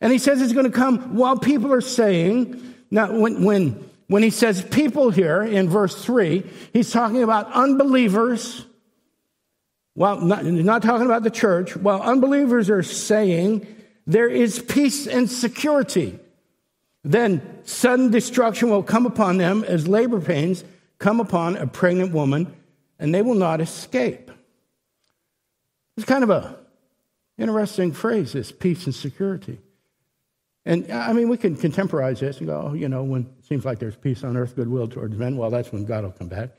And 0.02 0.12
he 0.12 0.18
says 0.18 0.42
it's 0.42 0.54
going 0.54 0.66
to 0.66 0.72
come 0.72 1.16
while 1.18 1.38
people 1.38 1.72
are 1.72 1.82
saying, 1.82 2.74
now, 2.90 3.16
when, 3.16 3.44
when, 3.44 3.90
when 4.08 4.24
he 4.24 4.32
says 4.32 4.64
people 4.64 5.12
here 5.12 5.44
in 5.44 5.70
verse 5.70 6.04
three, 6.04 6.50
he's 6.74 6.92
talking 6.92 7.22
about 7.22 7.52
unbelievers 7.52 8.66
while 9.98 10.22
not, 10.22 10.46
not 10.46 10.84
talking 10.84 11.08
about 11.08 11.24
the 11.24 11.32
church, 11.32 11.76
while 11.76 12.00
unbelievers 12.04 12.70
are 12.70 12.84
saying 12.84 13.66
there 14.06 14.30
is 14.30 14.60
peace 14.60 15.08
and 15.08 15.28
security, 15.28 16.20
then 17.04 17.42
sudden 17.64 18.12
destruction 18.12 18.70
will 18.70 18.84
come 18.84 19.08
upon 19.08 19.40
them 19.40 19.64
as 19.64 19.88
labor 19.88 20.22
pains 20.22 20.64
come 21.00 21.20
upon 21.20 21.58
a 21.58 21.66
pregnant 21.66 22.14
woman, 22.14 22.56
and 23.00 23.12
they 23.12 23.24
will 23.24 23.34
not 23.34 23.60
escape. 23.60 24.30
It's 25.98 26.06
kind 26.06 26.24
of 26.24 26.30
a 26.30 26.60
interesting 27.40 27.92
phrase, 27.92 28.34
this 28.34 28.52
peace 28.52 28.86
and 28.86 28.94
security. 28.94 29.58
And 30.64 30.92
I 30.92 31.12
mean, 31.12 31.28
we 31.28 31.38
can 31.38 31.56
contemporize 31.56 32.20
this 32.20 32.38
and 32.38 32.46
go, 32.46 32.68
oh, 32.70 32.74
you 32.76 32.88
know, 32.88 33.02
when 33.02 33.24
it 33.24 33.46
seems 33.48 33.66
like 33.66 33.80
there's 33.80 33.96
peace 33.96 34.24
on 34.24 34.38
earth, 34.38 34.56
goodwill 34.56 34.90
towards 34.90 35.18
men, 35.18 35.38
well, 35.38 35.50
that's 35.50 35.72
when 35.72 35.86
God 35.86 36.04
will 36.04 36.12
come 36.12 36.28
back. 36.28 36.52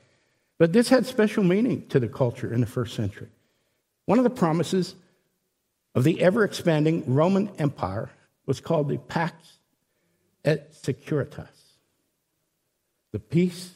But 0.59 0.73
this 0.73 0.89
had 0.89 1.05
special 1.05 1.43
meaning 1.43 1.87
to 1.87 1.99
the 1.99 2.09
culture 2.09 2.53
in 2.53 2.59
the 2.59 2.67
first 2.67 2.93
century. 2.93 3.29
One 4.05 4.19
of 4.19 4.25
the 4.25 4.29
promises 4.29 4.93
of 5.95 6.03
the 6.03 6.21
ever 6.21 6.43
expanding 6.43 7.03
Roman 7.07 7.49
Empire 7.57 8.09
was 8.45 8.59
called 8.59 8.89
the 8.89 8.97
Pax 8.97 9.57
et 10.43 10.73
Securitas, 10.73 11.47
the 13.11 13.19
peace 13.19 13.71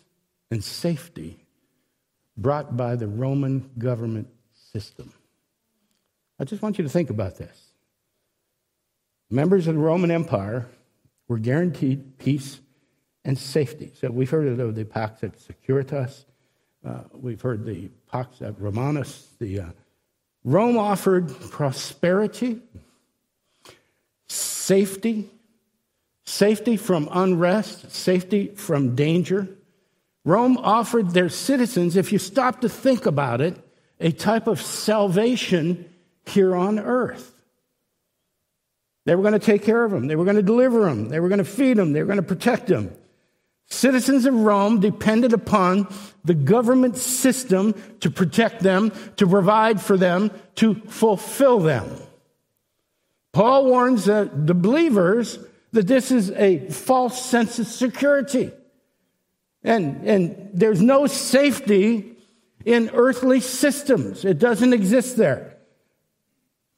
and 0.51 0.63
safety 0.63 1.39
brought 2.35 2.75
by 2.75 2.95
the 2.95 3.07
Roman 3.07 3.69
government 3.77 4.27
system. 4.71 5.13
I 6.39 6.43
just 6.43 6.61
want 6.61 6.77
you 6.77 6.83
to 6.83 6.89
think 6.89 7.09
about 7.09 7.37
this. 7.37 7.69
Members 9.29 9.67
of 9.67 9.75
the 9.75 9.79
Roman 9.79 10.11
Empire 10.11 10.67
were 11.27 11.37
guaranteed 11.37 12.17
peace 12.17 12.59
and 13.23 13.37
safety. 13.37 13.93
So 13.99 14.11
we've 14.11 14.29
heard 14.29 14.59
of 14.59 14.75
the 14.75 14.85
Pax 14.85 15.23
et 15.23 15.33
Securitas. 15.37 16.25
Uh, 16.85 16.99
we've 17.13 17.41
heard 17.41 17.65
the 17.65 17.89
Pax 18.11 18.41
Romanus. 18.41 19.27
The 19.39 19.59
uh, 19.61 19.65
Rome 20.43 20.77
offered 20.77 21.29
prosperity, 21.49 22.59
safety, 24.27 25.29
safety 26.25 26.75
from 26.75 27.07
unrest, 27.11 27.91
safety 27.91 28.47
from 28.47 28.95
danger. 28.95 29.47
Rome 30.25 30.57
offered 30.57 31.11
their 31.11 31.29
citizens, 31.29 31.95
if 31.95 32.11
you 32.11 32.19
stop 32.19 32.61
to 32.61 32.69
think 32.69 33.05
about 33.05 33.39
it, 33.39 33.57
a 33.99 34.11
type 34.11 34.47
of 34.47 34.61
salvation 34.61 35.89
here 36.25 36.55
on 36.55 36.79
earth. 36.79 37.33
They 39.05 39.15
were 39.15 39.21
going 39.21 39.33
to 39.33 39.39
take 39.39 39.63
care 39.63 39.83
of 39.83 39.91
them. 39.91 40.07
They 40.07 40.15
were 40.15 40.23
going 40.23 40.37
to 40.37 40.43
deliver 40.43 40.85
them. 40.85 41.09
They 41.09 41.19
were 41.19 41.27
going 41.29 41.39
to 41.39 41.45
feed 41.45 41.77
them. 41.77 41.93
They 41.93 42.01
were 42.01 42.07
going 42.07 42.17
to 42.17 42.23
protect 42.23 42.67
them. 42.67 42.93
Citizens 43.67 44.25
of 44.25 44.33
Rome 44.33 44.79
depended 44.79 45.33
upon 45.33 45.87
the 46.23 46.33
government 46.33 46.97
system 46.97 47.73
to 48.01 48.09
protect 48.09 48.61
them, 48.61 48.91
to 49.17 49.27
provide 49.27 49.81
for 49.81 49.97
them, 49.97 50.31
to 50.55 50.75
fulfill 50.87 51.59
them. 51.59 51.89
Paul 53.31 53.65
warns 53.65 54.05
the 54.05 54.29
believers 54.55 55.39
that 55.71 55.87
this 55.87 56.11
is 56.11 56.29
a 56.31 56.69
false 56.69 57.23
sense 57.23 57.57
of 57.57 57.67
security. 57.67 58.51
And, 59.63 60.07
and 60.07 60.49
there's 60.53 60.81
no 60.81 61.07
safety 61.07 62.15
in 62.63 62.91
earthly 62.93 63.39
systems. 63.39 64.23
It 64.23 64.39
doesn't 64.39 64.73
exist 64.73 65.17
there. 65.17 65.57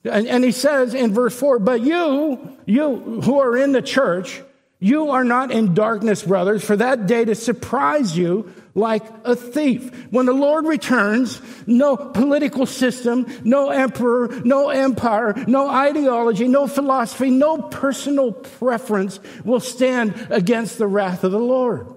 And, 0.06 0.28
and 0.28 0.44
he 0.44 0.52
says 0.52 0.94
in 0.94 1.14
verse 1.14 1.38
4, 1.38 1.60
but 1.60 1.82
you, 1.82 2.58
you 2.66 3.22
who 3.22 3.40
are 3.40 3.58
in 3.58 3.72
the 3.72 3.82
church, 3.82 4.42
you 4.80 5.12
are 5.12 5.24
not 5.24 5.52
in 5.52 5.74
darkness, 5.74 6.24
brothers, 6.24 6.64
for 6.64 6.76
that 6.76 7.08
day 7.08 7.26
to 7.26 7.36
surprise 7.36 8.18
you 8.18 8.54
like 8.76 9.04
a 9.24 9.36
thief. 9.36 9.90
When 10.12 10.26
the 10.26 10.34
Lord 10.34 10.66
returns, 10.66 11.42
no 11.66 11.96
political 11.96 12.66
system, 12.66 13.26
no 13.44 13.70
emperor, 13.70 14.28
no 14.44 14.70
empire, 14.70 15.34
no 15.48 15.70
ideology, 15.70 16.48
no 16.48 16.68
philosophy, 16.68 17.30
no 17.30 17.62
personal 17.62 18.34
preference 18.34 19.20
will 19.46 19.62
stand 19.62 20.28
against 20.30 20.78
the 20.78 20.88
wrath 20.88 21.24
of 21.24 21.32
the 21.32 21.40
Lord. 21.40 21.88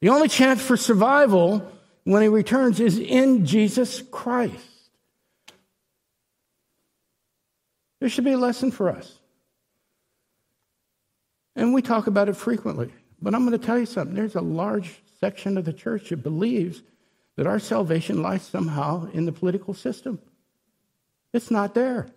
The 0.00 0.08
only 0.08 0.28
chance 0.28 0.62
for 0.62 0.76
survival 0.76 1.70
when 2.04 2.22
he 2.22 2.28
returns 2.28 2.80
is 2.80 2.98
in 2.98 3.44
Jesus 3.44 4.02
Christ. 4.02 4.54
There 8.00 8.08
should 8.08 8.24
be 8.24 8.32
a 8.32 8.38
lesson 8.38 8.72
for 8.72 8.88
us. 8.88 9.18
And 11.54 11.74
we 11.74 11.82
talk 11.82 12.06
about 12.06 12.28
it 12.28 12.36
frequently. 12.36 12.92
But 13.20 13.34
I'm 13.34 13.46
going 13.46 13.58
to 13.58 13.64
tell 13.64 13.78
you 13.78 13.86
something. 13.86 14.14
There's 14.14 14.34
a 14.34 14.40
large 14.40 15.02
section 15.20 15.56
of 15.56 15.64
the 15.64 15.72
church 15.72 16.08
that 16.08 16.22
believes 16.22 16.82
that 17.36 17.46
our 17.46 17.58
salvation 17.58 18.22
lies 18.22 18.42
somehow 18.42 19.08
in 19.12 19.24
the 19.24 19.32
political 19.32 19.74
system. 19.74 20.20
It's 21.32 21.50
not 21.50 21.74
there. 21.74 22.08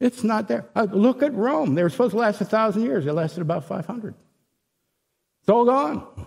It's 0.00 0.24
not 0.24 0.48
there. 0.48 0.66
Uh, 0.74 0.86
look 0.90 1.22
at 1.22 1.34
Rome. 1.34 1.74
They 1.74 1.82
were 1.82 1.90
supposed 1.90 2.12
to 2.12 2.18
last 2.18 2.40
a 2.40 2.46
thousand 2.46 2.82
years. 2.82 3.04
They 3.04 3.10
lasted 3.10 3.42
about 3.42 3.66
500. 3.66 4.14
It's 5.40 5.48
all 5.48 5.66
gone. 5.66 6.26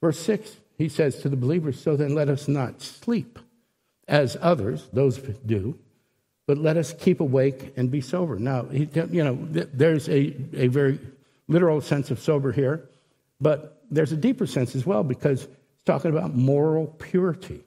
Verse 0.00 0.18
6, 0.20 0.56
he 0.76 0.88
says 0.88 1.20
to 1.20 1.28
the 1.28 1.36
believers, 1.36 1.80
So 1.80 1.96
then 1.96 2.14
let 2.14 2.28
us 2.28 2.48
not 2.48 2.82
sleep 2.82 3.38
as 4.06 4.36
others, 4.40 4.88
those 4.92 5.18
do, 5.18 5.78
but 6.46 6.58
let 6.58 6.76
us 6.76 6.92
keep 6.92 7.20
awake 7.20 7.72
and 7.76 7.90
be 7.90 8.00
sober. 8.00 8.38
Now, 8.38 8.66
you 8.70 9.24
know, 9.24 9.38
there's 9.50 10.08
a, 10.08 10.34
a 10.54 10.68
very 10.68 10.98
literal 11.48 11.80
sense 11.80 12.10
of 12.10 12.20
sober 12.20 12.52
here, 12.52 12.88
but 13.40 13.82
there's 13.90 14.12
a 14.12 14.16
deeper 14.16 14.46
sense 14.46 14.74
as 14.74 14.84
well 14.84 15.02
because 15.04 15.44
it's 15.44 15.84
talking 15.84 16.10
about 16.10 16.34
moral 16.34 16.86
purity. 16.86 17.62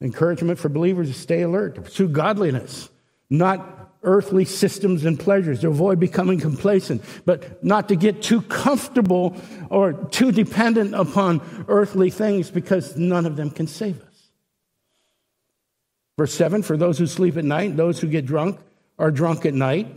Encouragement 0.00 0.58
for 0.58 0.68
believers 0.68 1.08
to 1.08 1.14
stay 1.14 1.42
alert, 1.42 1.76
to 1.76 1.82
pursue 1.82 2.08
godliness, 2.08 2.90
not 3.30 3.92
earthly 4.02 4.44
systems 4.44 5.06
and 5.06 5.18
pleasures, 5.18 5.60
to 5.60 5.68
avoid 5.68 5.98
becoming 5.98 6.38
complacent, 6.38 7.02
but 7.24 7.64
not 7.64 7.88
to 7.88 7.96
get 7.96 8.22
too 8.22 8.42
comfortable 8.42 9.34
or 9.70 9.92
too 9.92 10.30
dependent 10.30 10.94
upon 10.94 11.40
earthly 11.68 12.10
things 12.10 12.50
because 12.50 12.96
none 12.98 13.24
of 13.24 13.36
them 13.36 13.50
can 13.50 13.66
save 13.66 14.00
us. 14.02 14.13
Verse 16.16 16.32
7 16.34 16.62
For 16.62 16.76
those 16.76 16.98
who 16.98 17.06
sleep 17.06 17.36
at 17.36 17.44
night, 17.44 17.76
those 17.76 18.00
who 18.00 18.08
get 18.08 18.26
drunk 18.26 18.58
are 18.98 19.10
drunk 19.10 19.46
at 19.46 19.54
night. 19.54 19.88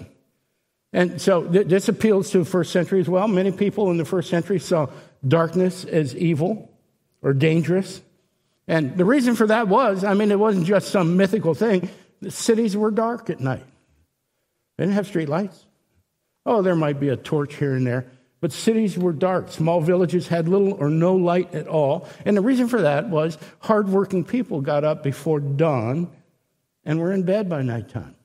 And 0.94 1.22
so 1.22 1.44
th- 1.44 1.68
this 1.68 1.90
appeals 1.90 2.32
to 2.32 2.40
the 2.40 2.46
first 2.46 2.72
century 2.72 3.00
as 3.00 3.10
well. 3.10 3.28
Many 3.28 3.52
people 3.52 3.92
in 3.92 3.98
the 3.98 4.06
first 4.06 4.30
century 4.30 4.60
saw 4.60 4.88
darkness 5.28 5.86
as 5.86 6.16
evil 6.16 6.72
or 7.22 7.34
dangerous. 7.34 8.02
And 8.68 8.98
the 8.98 9.06
reason 9.06 9.36
for 9.36 9.48
that 9.48 9.68
was 9.68 10.04
I 10.04 10.14
mean, 10.14 10.32
it 10.32 10.40
wasn't 10.40 10.66
just 10.66 10.90
some 10.90 11.18
mythical 11.18 11.54
thing. 11.54 11.90
The 12.22 12.32
cities 12.32 12.76
were 12.76 12.92
dark 12.92 13.30
at 13.30 13.40
night, 13.40 13.66
they 14.78 14.86
didn't 14.86 14.96
have 14.96 15.08
street 15.08 15.30
lights. 15.30 15.66
Oh, 16.46 16.62
there 16.62 16.76
might 16.76 17.00
be 17.00 17.10
a 17.10 17.18
torch 17.18 17.56
here 17.56 17.76
and 17.76 17.86
there. 17.86 18.10
But 18.40 18.52
cities 18.52 18.98
were 18.98 19.14
dark. 19.14 19.50
Small 19.50 19.82
villages 19.82 20.28
had 20.28 20.48
little 20.48 20.74
or 20.74 20.90
no 20.90 21.16
light 21.16 21.54
at 21.56 21.68
all. 21.68 22.08
And 22.26 22.38
the 22.38 22.42
reason 22.42 22.68
for 22.68 22.82
that 22.82 23.10
was 23.10 23.38
hardworking 23.60 24.26
people 24.26 24.62
got 24.62 24.84
up 24.84 25.02
before 25.02 25.40
dawn 25.40 26.10
and 26.86 27.00
were 27.00 27.12
in 27.12 27.24
bed 27.24 27.50
by 27.50 27.64
nighttime. 27.64 28.16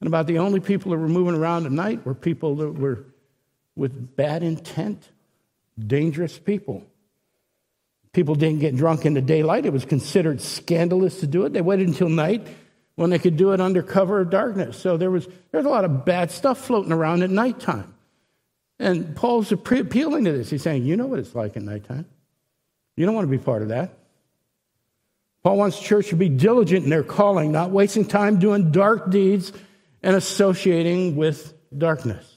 And 0.00 0.06
about 0.06 0.26
the 0.26 0.38
only 0.38 0.60
people 0.60 0.92
that 0.92 0.98
were 0.98 1.08
moving 1.08 1.34
around 1.34 1.66
at 1.66 1.72
night 1.72 2.04
were 2.04 2.14
people 2.14 2.56
that 2.56 2.72
were 2.72 3.04
with 3.74 4.16
bad 4.16 4.42
intent, 4.42 5.08
dangerous 5.78 6.38
people. 6.38 6.84
People 8.12 8.34
didn't 8.34 8.60
get 8.60 8.76
drunk 8.76 9.06
in 9.06 9.14
the 9.14 9.22
daylight. 9.22 9.64
It 9.64 9.72
was 9.72 9.84
considered 9.84 10.40
scandalous 10.40 11.20
to 11.20 11.26
do 11.26 11.44
it. 11.44 11.52
They 11.52 11.60
waited 11.60 11.88
until 11.88 12.08
night 12.08 12.46
when 12.94 13.10
they 13.10 13.18
could 13.18 13.36
do 13.36 13.52
it 13.52 13.60
under 13.60 13.82
cover 13.82 14.20
of 14.20 14.30
darkness. 14.30 14.76
So 14.76 14.96
there 14.96 15.10
was, 15.10 15.26
there 15.26 15.58
was 15.60 15.66
a 15.66 15.70
lot 15.70 15.84
of 15.84 16.04
bad 16.04 16.30
stuff 16.30 16.58
floating 16.58 16.92
around 16.92 17.22
at 17.22 17.30
nighttime. 17.30 17.94
And 18.82 19.14
Paul's 19.14 19.52
appealing 19.52 20.24
to 20.24 20.32
this. 20.32 20.50
He's 20.50 20.62
saying, 20.62 20.84
You 20.84 20.96
know 20.96 21.06
what 21.06 21.20
it's 21.20 21.36
like 21.36 21.56
at 21.56 21.62
nighttime. 21.62 22.04
You 22.96 23.06
don't 23.06 23.14
want 23.14 23.30
to 23.30 23.30
be 23.30 23.42
part 23.42 23.62
of 23.62 23.68
that. 23.68 23.96
Paul 25.44 25.56
wants 25.56 25.78
church 25.78 26.08
to 26.08 26.16
be 26.16 26.28
diligent 26.28 26.82
in 26.82 26.90
their 26.90 27.04
calling, 27.04 27.52
not 27.52 27.70
wasting 27.70 28.04
time 28.04 28.40
doing 28.40 28.72
dark 28.72 29.08
deeds 29.08 29.52
and 30.02 30.16
associating 30.16 31.14
with 31.14 31.54
darkness. 31.76 32.28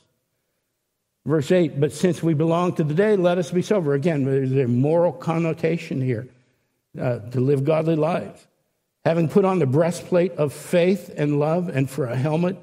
Verse 1.25 1.51
8, 1.51 1.79
but 1.79 1.91
since 1.91 2.21
we 2.21 2.35
belong 2.35 2.75
to 2.75 2.83
the 2.83 2.93
day, 2.93 3.15
let 3.15 3.39
us 3.39 3.49
be 3.49 3.63
sober. 3.63 3.95
Again, 3.95 4.23
there's 4.23 4.51
a 4.51 4.67
moral 4.67 5.11
connotation 5.11 5.99
here 5.99 6.27
uh, 6.99 7.19
to 7.31 7.39
live 7.39 7.63
godly 7.63 7.95
lives. 7.95 8.45
Having 9.03 9.29
put 9.29 9.45
on 9.45 9.57
the 9.57 9.65
breastplate 9.65 10.33
of 10.33 10.53
faith 10.53 11.11
and 11.17 11.39
love, 11.39 11.69
and 11.69 11.89
for 11.89 12.05
a 12.05 12.15
helmet, 12.15 12.57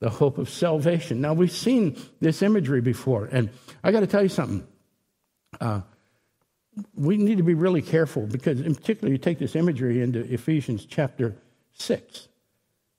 the 0.00 0.10
hope 0.10 0.38
of 0.38 0.48
salvation. 0.48 1.20
Now, 1.20 1.34
we've 1.34 1.52
seen 1.52 1.96
this 2.20 2.42
imagery 2.42 2.80
before, 2.80 3.26
and 3.26 3.50
I 3.82 3.92
got 3.92 4.00
to 4.00 4.06
tell 4.06 4.22
you 4.22 4.28
something. 4.28 4.66
Uh, 5.60 5.80
we 6.94 7.16
need 7.16 7.38
to 7.38 7.44
be 7.44 7.54
really 7.54 7.82
careful 7.82 8.26
because, 8.26 8.60
in 8.60 8.74
particular, 8.74 9.10
you 9.10 9.18
take 9.18 9.38
this 9.38 9.56
imagery 9.56 10.00
into 10.00 10.20
Ephesians 10.32 10.84
chapter 10.84 11.34
6, 11.72 12.28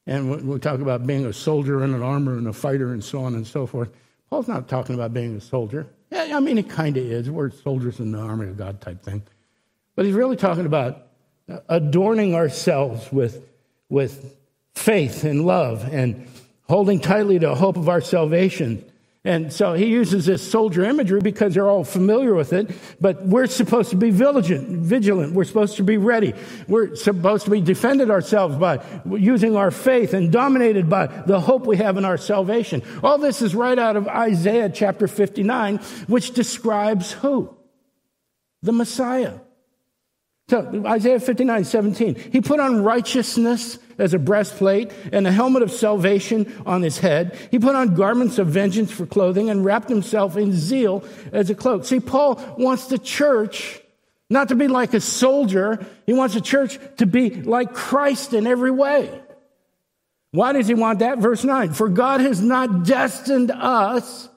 and 0.05 0.47
we'll 0.47 0.59
talk 0.59 0.81
about 0.81 1.07
being 1.07 1.25
a 1.25 1.33
soldier 1.33 1.83
and 1.83 1.95
an 1.95 2.03
armor 2.03 2.37
and 2.37 2.47
a 2.47 2.53
fighter 2.53 2.91
and 2.91 3.03
so 3.03 3.23
on 3.23 3.35
and 3.35 3.47
so 3.47 3.65
forth. 3.65 3.89
Paul's 4.29 4.47
not 4.47 4.67
talking 4.67 4.95
about 4.95 5.13
being 5.13 5.37
a 5.37 5.41
soldier. 5.41 5.87
I 6.11 6.39
mean, 6.39 6.57
it 6.57 6.69
kind 6.69 6.97
of 6.97 7.03
is. 7.03 7.29
We're 7.29 7.51
soldiers 7.51 7.99
in 7.99 8.11
the 8.11 8.19
army 8.19 8.47
of 8.47 8.57
God 8.57 8.81
type 8.81 9.03
thing. 9.03 9.23
But 9.95 10.05
he's 10.05 10.15
really 10.15 10.35
talking 10.35 10.65
about 10.65 11.07
adorning 11.67 12.35
ourselves 12.35 13.11
with, 13.11 13.47
with 13.89 14.35
faith 14.75 15.23
and 15.23 15.45
love 15.45 15.87
and 15.91 16.27
holding 16.69 16.99
tightly 16.99 17.39
to 17.39 17.47
the 17.47 17.55
hope 17.55 17.75
of 17.75 17.89
our 17.89 17.99
salvation. 17.99 18.85
And 19.25 19.51
so 19.51 19.73
he 19.73 19.87
uses 19.87 20.27
this 20.27 20.49
soldier 20.49 20.85
imagery 20.85 21.19
because 21.19 21.53
they're 21.53 21.67
all 21.67 21.83
familiar 21.83 22.33
with 22.33 22.53
it, 22.53 22.71
but 23.01 23.25
we're 23.25 23.47
supposed 23.47 23.89
to 23.89 23.97
be 23.97 24.11
vigilant, 24.11 24.69
vigilant. 24.69 25.33
We're 25.33 25.43
supposed 25.43 25.75
to 25.77 25.83
be 25.83 25.97
ready. 25.97 26.33
We're 26.69 26.95
supposed 26.95 27.43
to 27.45 27.51
be 27.51 27.59
defended 27.59 28.09
ourselves 28.09 28.55
by 28.55 28.81
using 29.05 29.57
our 29.57 29.71
faith 29.71 30.13
and 30.13 30.31
dominated 30.31 30.89
by 30.89 31.07
the 31.07 31.41
hope 31.41 31.67
we 31.67 31.77
have 31.77 31.97
in 31.97 32.05
our 32.05 32.17
salvation. 32.17 32.81
All 33.03 33.17
this 33.17 33.41
is 33.41 33.53
right 33.53 33.77
out 33.77 33.97
of 33.97 34.07
Isaiah 34.07 34.69
chapter 34.69 35.07
59, 35.07 35.79
which 36.07 36.31
describes 36.31 37.11
who? 37.11 37.53
The 38.61 38.71
Messiah. 38.71 39.39
So 40.49 40.83
Isaiah 40.87 41.19
59, 41.19 41.63
17. 41.63 42.15
He 42.31 42.41
put 42.41 42.59
on 42.59 42.83
righteousness 42.83 43.77
as 43.99 44.15
a 44.15 44.19
breastplate 44.19 44.91
and 45.13 45.27
a 45.27 45.31
helmet 45.31 45.61
of 45.61 45.71
salvation 45.71 46.51
on 46.65 46.81
his 46.81 46.97
head. 46.97 47.37
He 47.51 47.59
put 47.59 47.75
on 47.75 47.93
garments 47.93 48.39
of 48.39 48.47
vengeance 48.47 48.91
for 48.91 49.05
clothing 49.05 49.51
and 49.51 49.63
wrapped 49.63 49.89
himself 49.89 50.37
in 50.37 50.51
zeal 50.51 51.03
as 51.31 51.51
a 51.51 51.55
cloak. 51.55 51.85
See, 51.85 51.99
Paul 51.99 52.43
wants 52.57 52.87
the 52.87 52.97
church 52.97 53.79
not 54.27 54.47
to 54.47 54.55
be 54.55 54.67
like 54.67 54.95
a 54.95 55.01
soldier. 55.01 55.85
He 56.07 56.13
wants 56.13 56.33
the 56.33 56.41
church 56.41 56.79
to 56.97 57.05
be 57.05 57.29
like 57.29 57.75
Christ 57.75 58.33
in 58.33 58.47
every 58.47 58.71
way. 58.71 59.21
Why 60.31 60.53
does 60.53 60.67
he 60.67 60.73
want 60.73 60.99
that? 60.99 61.19
Verse 61.19 61.43
9 61.43 61.73
For 61.73 61.89
God 61.89 62.21
has 62.21 62.41
not 62.41 62.85
destined 62.85 63.51
us, 63.51 64.29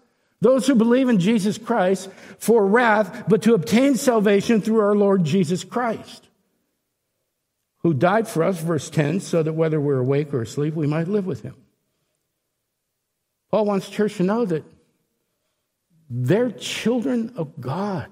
those 0.42 0.66
who 0.66 0.74
believe 0.74 1.08
in 1.08 1.20
Jesus 1.20 1.56
Christ, 1.56 2.10
for 2.36 2.66
wrath, 2.66 3.26
but 3.28 3.42
to 3.42 3.54
obtain 3.54 3.94
salvation 3.94 4.60
through 4.60 4.80
our 4.80 4.96
Lord 4.96 5.22
Jesus 5.22 5.62
Christ, 5.62 6.28
who 7.78 7.94
died 7.94 8.26
for 8.26 8.42
us, 8.42 8.60
verse 8.60 8.90
10, 8.90 9.20
so 9.20 9.44
that 9.44 9.52
whether 9.52 9.80
we're 9.80 10.00
awake 10.00 10.34
or 10.34 10.42
asleep, 10.42 10.74
we 10.74 10.88
might 10.88 11.06
live 11.06 11.26
with 11.26 11.42
him. 11.42 11.54
Paul 13.52 13.66
wants 13.66 13.88
church 13.88 14.16
to 14.16 14.24
know 14.24 14.44
that 14.44 14.64
they're 16.10 16.50
children 16.50 17.34
of 17.36 17.60
God. 17.60 18.08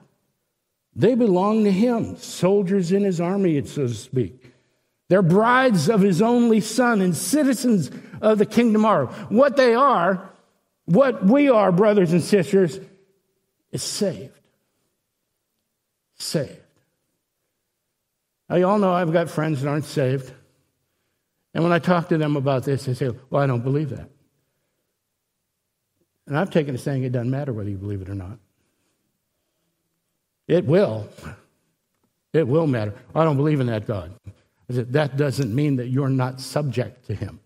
They 0.94 1.16
belong 1.16 1.64
to 1.64 1.72
him, 1.72 2.16
soldiers 2.16 2.92
in 2.92 3.02
his 3.02 3.20
army, 3.20 3.60
so 3.64 3.88
to 3.88 3.94
speak. 3.94 4.52
They're 5.08 5.20
brides 5.20 5.90
of 5.90 6.00
his 6.00 6.22
only 6.22 6.60
son 6.60 7.00
and 7.00 7.16
citizens 7.16 7.90
of 8.20 8.38
the 8.38 8.46
kingdom 8.46 8.84
are. 8.84 9.06
What 9.06 9.56
they 9.56 9.74
are, 9.74 10.29
what 10.90 11.24
we 11.24 11.48
are, 11.48 11.70
brothers 11.70 12.12
and 12.12 12.22
sisters, 12.22 12.80
is 13.70 13.82
saved. 13.82 14.32
Saved. 16.16 16.58
Now, 18.48 18.56
you 18.56 18.66
all 18.66 18.78
know 18.78 18.92
I've 18.92 19.12
got 19.12 19.30
friends 19.30 19.62
that 19.62 19.68
aren't 19.68 19.84
saved. 19.84 20.32
And 21.54 21.62
when 21.62 21.72
I 21.72 21.78
talk 21.78 22.08
to 22.08 22.18
them 22.18 22.36
about 22.36 22.64
this, 22.64 22.84
they 22.84 22.94
say, 22.94 23.10
Well, 23.30 23.42
I 23.42 23.46
don't 23.46 23.62
believe 23.62 23.90
that. 23.90 24.10
And 26.26 26.36
I've 26.36 26.50
taken 26.50 26.74
to 26.74 26.78
saying 26.78 27.04
it 27.04 27.12
doesn't 27.12 27.30
matter 27.30 27.52
whether 27.52 27.70
you 27.70 27.76
believe 27.76 28.02
it 28.02 28.08
or 28.08 28.14
not. 28.14 28.38
It 30.48 30.64
will. 30.64 31.08
It 32.32 32.46
will 32.46 32.66
matter. 32.66 32.94
I 33.14 33.24
don't 33.24 33.36
believe 33.36 33.60
in 33.60 33.68
that 33.68 33.86
God. 33.86 34.12
I 34.68 34.74
said, 34.74 34.92
that 34.92 35.16
doesn't 35.16 35.52
mean 35.52 35.76
that 35.76 35.88
you're 35.88 36.08
not 36.08 36.40
subject 36.40 37.06
to 37.06 37.14
Him. 37.14 37.40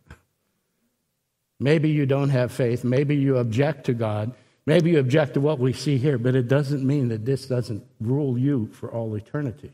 Maybe 1.65 1.89
you 1.89 2.05
don't 2.05 2.29
have 2.29 2.53
faith. 2.53 2.85
Maybe 2.85 3.17
you 3.17 3.39
object 3.39 3.87
to 3.87 3.95
God. 3.95 4.35
Maybe 4.67 4.91
you 4.91 4.99
object 4.99 5.33
to 5.33 5.41
what 5.41 5.59
we 5.59 5.73
see 5.73 5.97
here, 5.97 6.19
but 6.19 6.35
it 6.35 6.47
doesn't 6.47 6.87
mean 6.87 7.09
that 7.09 7.25
this 7.25 7.47
doesn't 7.47 7.83
rule 8.03 8.37
you 8.37 8.67
for 8.75 8.93
all 8.93 9.15
eternity. 9.15 9.73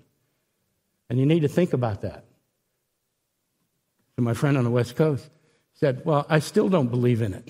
And 1.09 1.19
you 1.19 1.27
need 1.27 1.41
to 1.41 1.49
think 1.49 1.73
about 1.73 2.03
that. 2.03 2.23
So 4.15 4.23
my 4.23 4.35
friend 4.35 4.57
on 4.57 4.63
the 4.63 4.71
West 4.71 4.95
Coast 4.95 5.31
said, 5.75 6.05
Well, 6.05 6.25
I 6.29 6.39
still 6.39 6.69
don't 6.69 6.87
believe 6.87 7.23
in 7.23 7.35
it. 7.35 7.49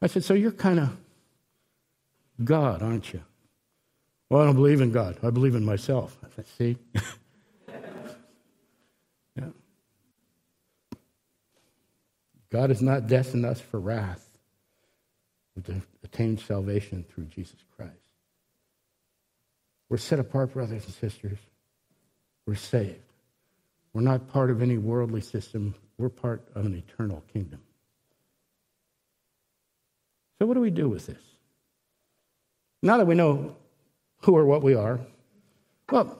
I 0.00 0.06
said, 0.06 0.24
So 0.24 0.32
you're 0.32 0.50
kind 0.50 0.80
of 0.80 0.96
God, 2.42 2.82
aren't 2.82 3.12
you? 3.12 3.22
Well, 4.30 4.40
I 4.40 4.46
don't 4.46 4.56
believe 4.56 4.80
in 4.80 4.92
God. 4.92 5.18
I 5.22 5.28
believe 5.28 5.54
in 5.54 5.62
myself. 5.62 6.16
I 6.24 6.28
said, 6.36 6.46
See? 6.56 6.78
God 12.50 12.70
has 12.70 12.80
not 12.80 13.06
destined 13.06 13.44
us 13.44 13.60
for 13.60 13.80
wrath, 13.80 14.24
but 15.54 15.64
to 15.66 15.82
attain 16.04 16.38
salvation 16.38 17.04
through 17.08 17.24
Jesus 17.24 17.58
Christ. 17.76 17.92
We're 19.88 19.96
set 19.96 20.18
apart, 20.18 20.52
brothers 20.52 20.84
and 20.84 20.94
sisters. 20.94 21.38
We're 22.46 22.54
saved. 22.56 23.00
We're 23.92 24.02
not 24.02 24.28
part 24.28 24.50
of 24.50 24.62
any 24.62 24.78
worldly 24.78 25.20
system. 25.20 25.74
We're 25.98 26.08
part 26.08 26.42
of 26.54 26.66
an 26.66 26.74
eternal 26.74 27.22
kingdom. 27.32 27.60
So, 30.38 30.46
what 30.46 30.54
do 30.54 30.60
we 30.60 30.70
do 30.70 30.88
with 30.88 31.06
this? 31.06 31.22
Now 32.82 32.98
that 32.98 33.06
we 33.06 33.14
know 33.14 33.56
who 34.18 34.36
or 34.36 34.44
what 34.44 34.62
we 34.62 34.74
are, 34.74 35.00
well, 35.90 36.18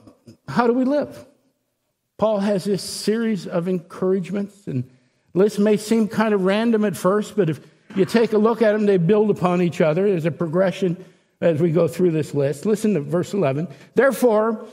how 0.49 0.67
do 0.67 0.73
we 0.73 0.85
live? 0.85 1.25
Paul 2.19 2.39
has 2.39 2.65
this 2.65 2.83
series 2.83 3.47
of 3.47 3.69
encouragements, 3.69 4.67
and 4.67 4.91
lists 5.37 5.59
may 5.59 5.77
seem 5.77 6.09
kind 6.09 6.35
of 6.35 6.45
random 6.45 6.85
at 6.85 6.97
first, 6.97 7.37
but 7.37 7.51
if 7.51 7.61
you 7.95 8.05
take 8.05 8.33
a 8.33 8.39
look 8.39 8.63
at 8.63 8.73
them, 8.73 8.87
they 8.87 8.97
build 8.97 9.31
upon 9.31 9.63
each 9.63 9.81
other. 9.81 10.09
There's 10.09 10.25
a 10.25 10.31
progression 10.31 11.03
as 11.41 11.61
we 11.61 11.71
go 11.71 11.87
through 11.87 12.11
this 12.11 12.35
list. 12.35 12.67
Listen 12.67 12.95
to 12.95 13.01
verse 13.01 13.35
11. 13.35 13.69
Therefore, 13.95 14.67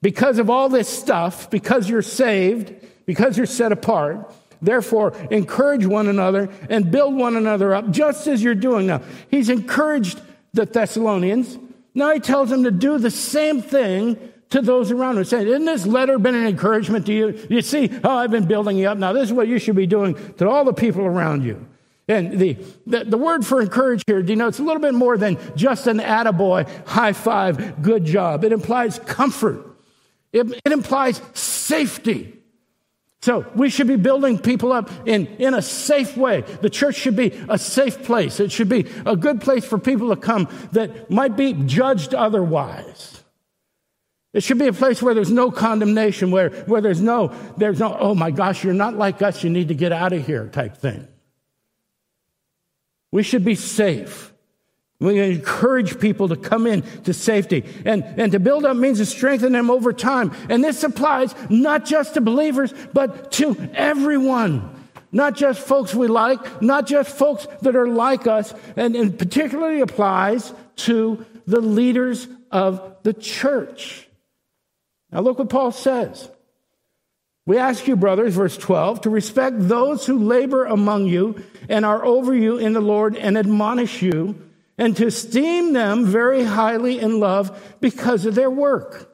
because 0.00 0.38
of 0.38 0.48
all 0.48 0.68
this 0.68 0.88
stuff, 0.88 1.50
because 1.50 1.88
you're 1.88 2.02
saved, 2.02 2.74
because 3.06 3.36
you're 3.36 3.46
set 3.46 3.72
apart, 3.72 4.32
Therefore, 4.64 5.12
encourage 5.30 5.84
one 5.84 6.08
another 6.08 6.48
and 6.70 6.90
build 6.90 7.14
one 7.14 7.36
another 7.36 7.74
up, 7.74 7.90
just 7.90 8.26
as 8.26 8.42
you're 8.42 8.54
doing 8.54 8.86
now. 8.86 9.02
He's 9.30 9.50
encouraged 9.50 10.22
the 10.54 10.64
Thessalonians. 10.64 11.58
Now 11.94 12.14
he 12.14 12.20
tells 12.20 12.48
them 12.48 12.64
to 12.64 12.70
do 12.70 12.96
the 12.96 13.10
same 13.10 13.60
thing 13.60 14.16
to 14.50 14.60
those 14.60 14.90
around 14.90 15.18
him. 15.18 15.24
Saying, 15.24 15.48
Isn't 15.48 15.64
this 15.64 15.86
letter 15.86 16.18
been 16.18 16.34
an 16.34 16.46
encouragement 16.46 17.06
to 17.06 17.12
you? 17.12 17.46
You 17.50 17.62
see, 17.62 17.90
oh, 18.04 18.16
I've 18.16 18.30
been 18.30 18.46
building 18.46 18.76
you 18.76 18.88
up. 18.88 18.98
Now, 18.98 19.12
this 19.12 19.24
is 19.24 19.32
what 19.32 19.48
you 19.48 19.58
should 19.58 19.76
be 19.76 19.86
doing 19.86 20.14
to 20.34 20.48
all 20.48 20.64
the 20.64 20.72
people 20.72 21.04
around 21.04 21.44
you. 21.44 21.66
And 22.06 22.38
the, 22.38 22.58
the, 22.86 23.04
the, 23.04 23.16
word 23.16 23.46
for 23.46 23.62
encourage 23.62 24.02
here 24.06 24.22
denotes 24.22 24.58
a 24.58 24.62
little 24.62 24.82
bit 24.82 24.92
more 24.92 25.16
than 25.16 25.38
just 25.56 25.86
an 25.86 25.98
attaboy, 25.98 26.68
high 26.86 27.14
five, 27.14 27.82
good 27.82 28.04
job. 28.04 28.44
It 28.44 28.52
implies 28.52 28.98
comfort. 28.98 29.64
It, 30.30 30.60
it 30.64 30.72
implies 30.72 31.22
safety. 31.32 32.34
So 33.22 33.46
we 33.54 33.70
should 33.70 33.86
be 33.86 33.96
building 33.96 34.38
people 34.38 34.70
up 34.70 34.90
in, 35.06 35.28
in 35.38 35.54
a 35.54 35.62
safe 35.62 36.14
way. 36.14 36.42
The 36.42 36.68
church 36.68 36.96
should 36.96 37.16
be 37.16 37.32
a 37.48 37.56
safe 37.56 38.02
place. 38.02 38.38
It 38.38 38.52
should 38.52 38.68
be 38.68 38.86
a 39.06 39.16
good 39.16 39.40
place 39.40 39.64
for 39.64 39.78
people 39.78 40.10
to 40.10 40.16
come 40.16 40.46
that 40.72 41.10
might 41.10 41.34
be 41.34 41.54
judged 41.54 42.14
otherwise. 42.14 43.13
It 44.34 44.42
should 44.42 44.58
be 44.58 44.66
a 44.66 44.72
place 44.72 45.00
where 45.00 45.14
there's 45.14 45.30
no 45.30 45.52
condemnation, 45.52 46.32
where, 46.32 46.50
where 46.50 46.80
there's 46.80 47.00
no, 47.00 47.28
there's 47.56 47.78
no, 47.78 47.96
oh 47.98 48.16
my 48.16 48.32
gosh, 48.32 48.64
you're 48.64 48.74
not 48.74 48.96
like 48.96 49.22
us, 49.22 49.44
you 49.44 49.48
need 49.48 49.68
to 49.68 49.74
get 49.74 49.92
out 49.92 50.12
of 50.12 50.26
here 50.26 50.48
type 50.48 50.76
thing. 50.76 51.06
We 53.12 53.22
should 53.22 53.44
be 53.44 53.54
safe. 53.54 54.32
We 54.98 55.20
encourage 55.20 56.00
people 56.00 56.28
to 56.28 56.36
come 56.36 56.66
in 56.66 56.82
to 57.02 57.14
safety. 57.14 57.64
And, 57.84 58.02
and 58.02 58.32
to 58.32 58.40
build 58.40 58.64
up 58.64 58.76
means 58.76 58.98
to 58.98 59.06
strengthen 59.06 59.52
them 59.52 59.70
over 59.70 59.92
time. 59.92 60.32
And 60.48 60.64
this 60.64 60.82
applies 60.82 61.32
not 61.48 61.84
just 61.84 62.14
to 62.14 62.20
believers, 62.20 62.74
but 62.92 63.30
to 63.32 63.56
everyone. 63.74 64.68
Not 65.12 65.36
just 65.36 65.60
folks 65.60 65.94
we 65.94 66.08
like, 66.08 66.60
not 66.60 66.88
just 66.88 67.16
folks 67.16 67.46
that 67.62 67.76
are 67.76 67.86
like 67.86 68.26
us, 68.26 68.52
and, 68.76 68.96
and 68.96 69.16
particularly 69.16 69.80
applies 69.80 70.52
to 70.76 71.24
the 71.46 71.60
leaders 71.60 72.26
of 72.50 72.96
the 73.04 73.12
church. 73.12 74.08
Now 75.14 75.20
look 75.20 75.38
what 75.38 75.48
Paul 75.48 75.70
says. 75.72 76.28
We 77.46 77.56
ask 77.56 77.86
you, 77.86 77.96
brothers, 77.96 78.34
verse 78.34 78.56
12, 78.56 79.02
to 79.02 79.10
respect 79.10 79.56
those 79.58 80.04
who 80.04 80.18
labor 80.18 80.64
among 80.64 81.06
you 81.06 81.42
and 81.68 81.84
are 81.84 82.04
over 82.04 82.34
you 82.34 82.58
in 82.58 82.72
the 82.72 82.80
Lord 82.80 83.16
and 83.16 83.38
admonish 83.38 84.02
you 84.02 84.50
and 84.76 84.96
to 84.96 85.06
esteem 85.06 85.72
them 85.72 86.04
very 86.04 86.42
highly 86.42 86.98
in 86.98 87.20
love 87.20 87.76
because 87.80 88.26
of 88.26 88.34
their 88.34 88.50
work. 88.50 89.10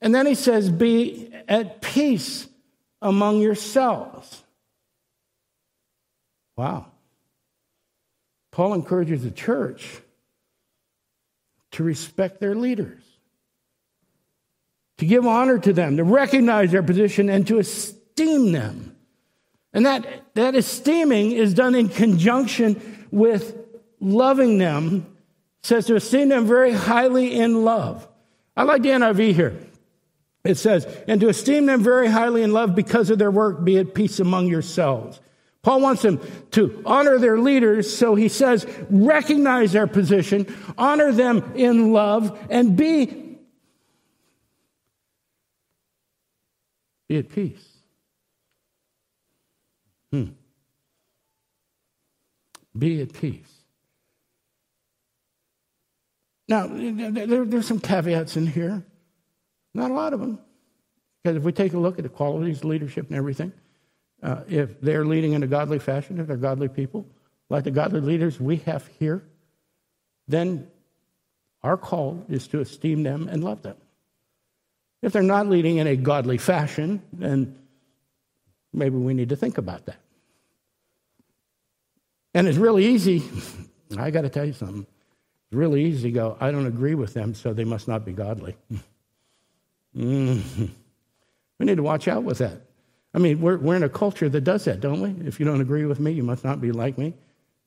And 0.00 0.14
then 0.14 0.26
he 0.26 0.34
says, 0.34 0.70
Be 0.70 1.32
at 1.48 1.80
peace 1.80 2.46
among 3.02 3.40
yourselves. 3.40 4.44
Wow. 6.56 6.86
Paul 8.52 8.74
encourages 8.74 9.24
the 9.24 9.30
church 9.30 10.00
to 11.72 11.82
respect 11.82 12.38
their 12.38 12.54
leaders, 12.54 13.02
to 14.98 15.06
give 15.06 15.26
honor 15.26 15.58
to 15.58 15.72
them, 15.72 15.96
to 15.96 16.04
recognize 16.04 16.70
their 16.70 16.82
position, 16.82 17.28
and 17.28 17.46
to 17.46 17.58
esteem 17.58 18.52
them. 18.52 18.96
And 19.72 19.86
that, 19.86 20.06
that 20.34 20.54
esteeming 20.54 21.32
is 21.32 21.52
done 21.52 21.74
in 21.74 21.88
conjunction 21.88 23.06
with 23.10 23.56
loving 24.00 24.58
them 24.58 25.06
says 25.62 25.86
to 25.86 25.96
esteem 25.96 26.28
them 26.28 26.46
very 26.46 26.72
highly 26.72 27.34
in 27.34 27.64
love. 27.64 28.06
I 28.56 28.64
like 28.64 28.82
the 28.82 28.90
NIV 28.90 29.34
here. 29.34 29.58
It 30.44 30.56
says, 30.56 30.86
and 31.08 31.20
to 31.22 31.28
esteem 31.28 31.66
them 31.66 31.82
very 31.82 32.06
highly 32.06 32.42
in 32.42 32.52
love 32.52 32.74
because 32.74 33.08
of 33.08 33.18
their 33.18 33.30
work, 33.30 33.64
be 33.64 33.78
at 33.78 33.94
peace 33.94 34.20
among 34.20 34.48
yourselves. 34.48 35.20
Paul 35.62 35.80
wants 35.80 36.02
them 36.02 36.20
to 36.50 36.82
honor 36.84 37.18
their 37.18 37.38
leaders, 37.38 37.96
so 37.96 38.14
he 38.14 38.28
says, 38.28 38.66
recognize 38.90 39.72
their 39.72 39.86
position, 39.86 40.54
honor 40.76 41.10
them 41.10 41.52
in 41.54 41.94
love, 41.94 42.38
and 42.50 42.76
be, 42.76 43.06
be 47.08 47.18
at 47.18 47.28
peace. 47.28 47.64
Hmm. 50.10 50.26
Be 52.76 53.02
at 53.02 53.12
peace. 53.12 53.50
Now, 56.48 56.66
there, 56.66 57.44
there's 57.44 57.66
some 57.66 57.80
caveats 57.80 58.36
in 58.36 58.46
here. 58.46 58.84
Not 59.74 59.90
a 59.90 59.94
lot 59.94 60.12
of 60.12 60.20
them. 60.20 60.38
Because 61.22 61.36
if 61.36 61.42
we 61.42 61.52
take 61.52 61.72
a 61.72 61.78
look 61.78 61.98
at 61.98 62.02
the 62.02 62.10
qualities, 62.10 62.64
leadership, 62.64 63.08
and 63.08 63.16
everything, 63.16 63.52
uh, 64.22 64.42
if 64.48 64.80
they're 64.80 65.04
leading 65.06 65.32
in 65.32 65.42
a 65.42 65.46
godly 65.46 65.78
fashion, 65.78 66.20
if 66.20 66.26
they're 66.26 66.36
godly 66.36 66.68
people, 66.68 67.06
like 67.48 67.64
the 67.64 67.70
godly 67.70 68.00
leaders 68.00 68.38
we 68.38 68.56
have 68.58 68.86
here, 68.98 69.24
then 70.28 70.68
our 71.62 71.76
call 71.76 72.24
is 72.28 72.46
to 72.48 72.60
esteem 72.60 73.02
them 73.02 73.28
and 73.28 73.42
love 73.42 73.62
them. 73.62 73.76
If 75.04 75.12
they're 75.12 75.22
not 75.22 75.48
leading 75.48 75.76
in 75.76 75.86
a 75.86 75.96
godly 75.96 76.38
fashion, 76.38 77.02
then 77.12 77.58
maybe 78.72 78.96
we 78.96 79.12
need 79.12 79.28
to 79.28 79.36
think 79.36 79.58
about 79.58 79.84
that. 79.84 79.98
And 82.32 82.48
it's 82.48 82.56
really 82.56 82.86
easy. 82.86 83.22
I 83.98 84.10
got 84.10 84.22
to 84.22 84.30
tell 84.30 84.46
you 84.46 84.54
something. 84.54 84.80
It's 84.80 85.52
really 85.54 85.84
easy 85.84 86.08
to 86.08 86.10
go, 86.10 86.38
I 86.40 86.50
don't 86.50 86.66
agree 86.66 86.94
with 86.94 87.12
them, 87.12 87.34
so 87.34 87.52
they 87.52 87.64
must 87.64 87.86
not 87.86 88.04
be 88.04 88.12
godly. 88.12 88.56
Mm-hmm. 89.96 90.64
We 91.60 91.66
need 91.66 91.76
to 91.76 91.84
watch 91.84 92.08
out 92.08 92.24
with 92.24 92.38
that. 92.38 92.62
I 93.14 93.18
mean, 93.18 93.40
we're, 93.40 93.58
we're 93.58 93.76
in 93.76 93.84
a 93.84 93.88
culture 93.88 94.28
that 94.28 94.40
does 94.40 94.64
that, 94.64 94.80
don't 94.80 95.00
we? 95.00 95.24
If 95.24 95.38
you 95.38 95.46
don't 95.46 95.60
agree 95.60 95.84
with 95.84 96.00
me, 96.00 96.10
you 96.10 96.24
must 96.24 96.42
not 96.42 96.60
be 96.60 96.72
like 96.72 96.98
me. 96.98 97.14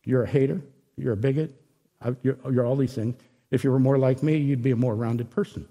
You're 0.04 0.23
a 0.23 0.28
hater. 0.28 0.60
You're 0.97 1.13
a 1.13 1.15
bigot. 1.15 1.56
You're, 2.23 2.38
you're 2.52 2.65
all 2.65 2.76
these 2.76 2.93
things. 2.93 3.15
If 3.50 3.63
you 3.63 3.71
were 3.71 3.80
more 3.80 3.97
like 3.97 4.23
me, 4.23 4.36
you'd 4.36 4.62
be 4.62 4.71
a 4.71 4.76
more 4.76 4.93
rounded 4.93 5.30
person. 5.30 5.69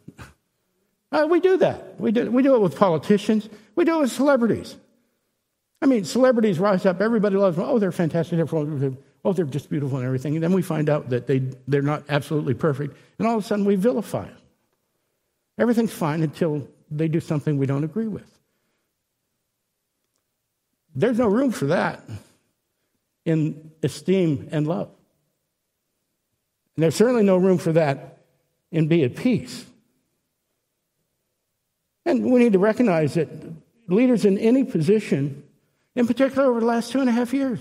Uh, 1.12 1.26
we 1.30 1.40
do 1.40 1.56
that. 1.58 2.00
We 2.00 2.12
do, 2.12 2.30
we 2.30 2.42
do 2.42 2.54
it 2.54 2.60
with 2.60 2.76
politicians. 2.76 3.48
We 3.74 3.84
do 3.84 3.98
it 3.98 4.00
with 4.02 4.12
celebrities. 4.12 4.76
I 5.80 5.86
mean, 5.86 6.04
celebrities 6.04 6.58
rise 6.58 6.86
up. 6.86 7.00
Everybody 7.00 7.36
loves 7.36 7.56
them. 7.56 7.66
Oh, 7.68 7.78
they're 7.78 7.92
fantastic. 7.92 8.38
Oh, 9.26 9.32
they're 9.32 9.44
just 9.44 9.68
beautiful 9.68 9.98
and 9.98 10.06
everything. 10.06 10.34
And 10.34 10.42
then 10.42 10.52
we 10.52 10.62
find 10.62 10.88
out 10.88 11.10
that 11.10 11.26
they, 11.26 11.42
they're 11.68 11.82
not 11.82 12.04
absolutely 12.08 12.54
perfect. 12.54 12.96
And 13.18 13.26
all 13.26 13.36
of 13.36 13.44
a 13.44 13.46
sudden, 13.46 13.64
we 13.64 13.76
vilify 13.76 14.24
them. 14.24 14.36
Everything's 15.58 15.92
fine 15.92 16.22
until 16.22 16.66
they 16.90 17.08
do 17.08 17.20
something 17.20 17.58
we 17.58 17.66
don't 17.66 17.84
agree 17.84 18.08
with. 18.08 18.30
There's 20.94 21.18
no 21.18 21.28
room 21.28 21.50
for 21.50 21.66
that 21.66 22.02
in 23.24 23.70
esteem 23.82 24.48
and 24.50 24.66
love. 24.66 24.88
And 26.76 26.82
there's 26.82 26.94
certainly 26.94 27.22
no 27.22 27.36
room 27.36 27.58
for 27.58 27.72
that 27.72 28.18
in 28.70 28.88
be 28.88 29.04
at 29.04 29.16
peace. 29.16 29.66
And 32.06 32.24
we 32.24 32.38
need 32.38 32.54
to 32.54 32.58
recognize 32.60 33.14
that 33.14 33.28
leaders 33.88 34.24
in 34.24 34.38
any 34.38 34.64
position, 34.64 35.42
in 35.96 36.06
particular 36.06 36.48
over 36.48 36.60
the 36.60 36.66
last 36.66 36.92
two 36.92 37.00
and 37.00 37.08
a 37.08 37.12
half 37.12 37.34
years, 37.34 37.60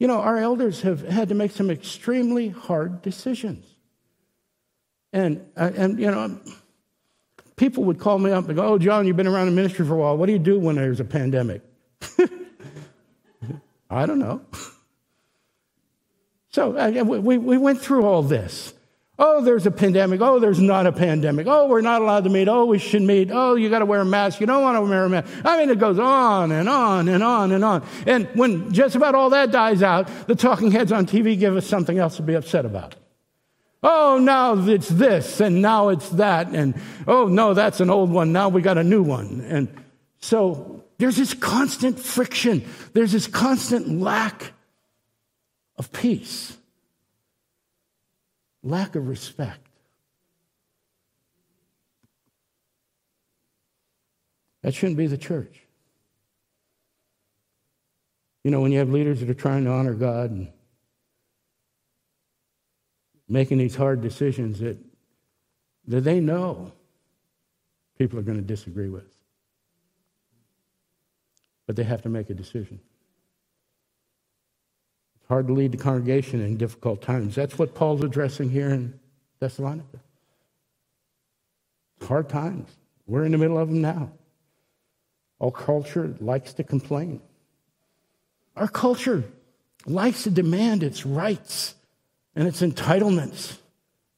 you 0.00 0.08
know, 0.08 0.20
our 0.20 0.36
elders 0.36 0.82
have 0.82 1.06
had 1.06 1.28
to 1.28 1.34
make 1.34 1.52
some 1.52 1.70
extremely 1.70 2.48
hard 2.48 3.00
decisions. 3.00 3.64
And, 5.12 5.46
uh, 5.56 5.70
and 5.76 6.00
you 6.00 6.10
know, 6.10 6.40
people 7.56 7.84
would 7.84 8.00
call 8.00 8.18
me 8.18 8.32
up 8.32 8.48
and 8.48 8.56
go, 8.56 8.64
Oh, 8.66 8.78
John, 8.78 9.06
you've 9.06 9.16
been 9.16 9.28
around 9.28 9.46
the 9.46 9.52
ministry 9.52 9.86
for 9.86 9.94
a 9.94 9.96
while. 9.96 10.16
What 10.16 10.26
do 10.26 10.32
you 10.32 10.38
do 10.38 10.58
when 10.58 10.76
there's 10.76 10.98
a 11.00 11.04
pandemic? 11.04 11.62
I 13.90 14.04
don't 14.04 14.18
know. 14.18 14.42
So 16.52 16.76
uh, 16.76 17.04
we, 17.04 17.38
we 17.38 17.58
went 17.58 17.80
through 17.80 18.04
all 18.04 18.24
this. 18.24 18.74
Oh, 19.22 19.42
there's 19.42 19.66
a 19.66 19.70
pandemic. 19.70 20.22
Oh, 20.22 20.38
there's 20.38 20.60
not 20.60 20.86
a 20.86 20.92
pandemic. 20.92 21.46
Oh, 21.46 21.66
we're 21.66 21.82
not 21.82 22.00
allowed 22.00 22.24
to 22.24 22.30
meet. 22.30 22.48
Oh, 22.48 22.64
we 22.64 22.78
should 22.78 23.02
meet. 23.02 23.30
Oh, 23.30 23.54
you 23.54 23.68
got 23.68 23.80
to 23.80 23.84
wear 23.84 24.00
a 24.00 24.04
mask. 24.04 24.40
You 24.40 24.46
don't 24.46 24.62
want 24.62 24.76
to 24.76 24.80
wear 24.80 25.04
a 25.04 25.10
mask. 25.10 25.30
I 25.44 25.58
mean, 25.58 25.68
it 25.68 25.78
goes 25.78 25.98
on 25.98 26.50
and 26.50 26.66
on 26.70 27.06
and 27.06 27.22
on 27.22 27.52
and 27.52 27.62
on. 27.62 27.86
And 28.06 28.28
when 28.34 28.72
just 28.72 28.96
about 28.96 29.14
all 29.14 29.28
that 29.30 29.50
dies 29.50 29.82
out, 29.82 30.08
the 30.26 30.34
talking 30.34 30.70
heads 30.70 30.90
on 30.90 31.04
TV 31.04 31.38
give 31.38 31.54
us 31.54 31.66
something 31.66 31.98
else 31.98 32.16
to 32.16 32.22
be 32.22 32.32
upset 32.32 32.64
about. 32.64 32.94
Oh, 33.82 34.18
now 34.22 34.54
it's 34.66 34.88
this 34.88 35.40
and 35.42 35.60
now 35.60 35.90
it's 35.90 36.08
that. 36.10 36.48
And 36.48 36.80
oh, 37.06 37.26
no, 37.26 37.52
that's 37.52 37.80
an 37.80 37.90
old 37.90 38.10
one. 38.10 38.32
Now 38.32 38.48
we 38.48 38.62
got 38.62 38.78
a 38.78 38.84
new 38.84 39.02
one. 39.02 39.44
And 39.46 39.68
so 40.20 40.82
there's 40.96 41.16
this 41.16 41.34
constant 41.34 41.98
friction. 42.00 42.64
There's 42.94 43.12
this 43.12 43.26
constant 43.26 44.00
lack 44.00 44.54
of 45.76 45.92
peace, 45.92 46.56
lack 48.62 48.96
of 48.96 49.08
respect. 49.08 49.66
That 54.62 54.74
shouldn't 54.74 54.98
be 54.98 55.06
the 55.06 55.18
church. 55.18 55.62
You 58.44 58.50
know, 58.50 58.60
when 58.60 58.72
you 58.72 58.78
have 58.78 58.90
leaders 58.90 59.20
that 59.20 59.30
are 59.30 59.34
trying 59.34 59.64
to 59.64 59.70
honor 59.70 59.94
God 59.94 60.30
and 60.30 60.48
making 63.28 63.58
these 63.58 63.76
hard 63.76 64.00
decisions 64.00 64.60
that, 64.60 64.78
that 65.86 66.02
they 66.02 66.20
know 66.20 66.72
people 67.98 68.18
are 68.18 68.22
going 68.22 68.38
to 68.38 68.44
disagree 68.44 68.88
with, 68.88 69.08
but 71.66 71.76
they 71.76 71.84
have 71.84 72.02
to 72.02 72.08
make 72.08 72.28
a 72.30 72.34
decision 72.34 72.80
hard 75.30 75.46
to 75.46 75.52
lead 75.52 75.70
the 75.70 75.78
congregation 75.78 76.40
in 76.42 76.56
difficult 76.56 77.00
times. 77.00 77.36
That's 77.36 77.56
what 77.56 77.72
Paul's 77.72 78.02
addressing 78.02 78.50
here 78.50 78.70
in 78.70 78.98
Thessalonica. 79.38 80.00
Hard 82.02 82.28
times. 82.28 82.68
We're 83.06 83.24
in 83.24 83.30
the 83.30 83.38
middle 83.38 83.56
of 83.56 83.68
them 83.68 83.80
now. 83.80 84.10
Our 85.40 85.52
culture 85.52 86.16
likes 86.18 86.52
to 86.54 86.64
complain. 86.64 87.22
Our 88.56 88.66
culture 88.66 89.22
likes 89.86 90.24
to 90.24 90.30
demand 90.30 90.82
its 90.82 91.06
rights 91.06 91.76
and 92.34 92.48
its 92.48 92.60
entitlements 92.60 93.56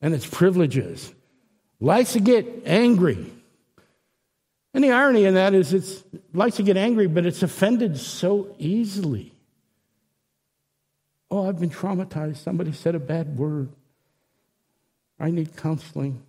and 0.01 0.14
its 0.14 0.27
privileges, 0.27 1.12
likes 1.79 2.14
to 2.14 2.20
get 2.20 2.62
angry. 2.64 3.31
And 4.72 4.83
the 4.83 4.92
irony 4.92 5.27
in 5.27 5.35
that 5.35 5.53
is 5.53 5.75
it 5.75 6.05
likes 6.33 6.57
to 6.57 6.62
get 6.62 6.79
angry, 6.79 7.07
but 7.07 7.27
it's 7.27 7.42
offended 7.42 7.98
so 7.98 8.57
easily. 8.59 9.32
Oh, 11.33 11.49
I've 11.49 11.59
been 11.59 11.71
traumatized. 11.71 12.37
Somebody 12.37 12.73
said 12.73 12.95
a 12.95 13.01
bad 13.01 13.38
word. 13.38 13.71
I 15.18 15.31
need 15.31 15.57
counseling. 15.57 16.23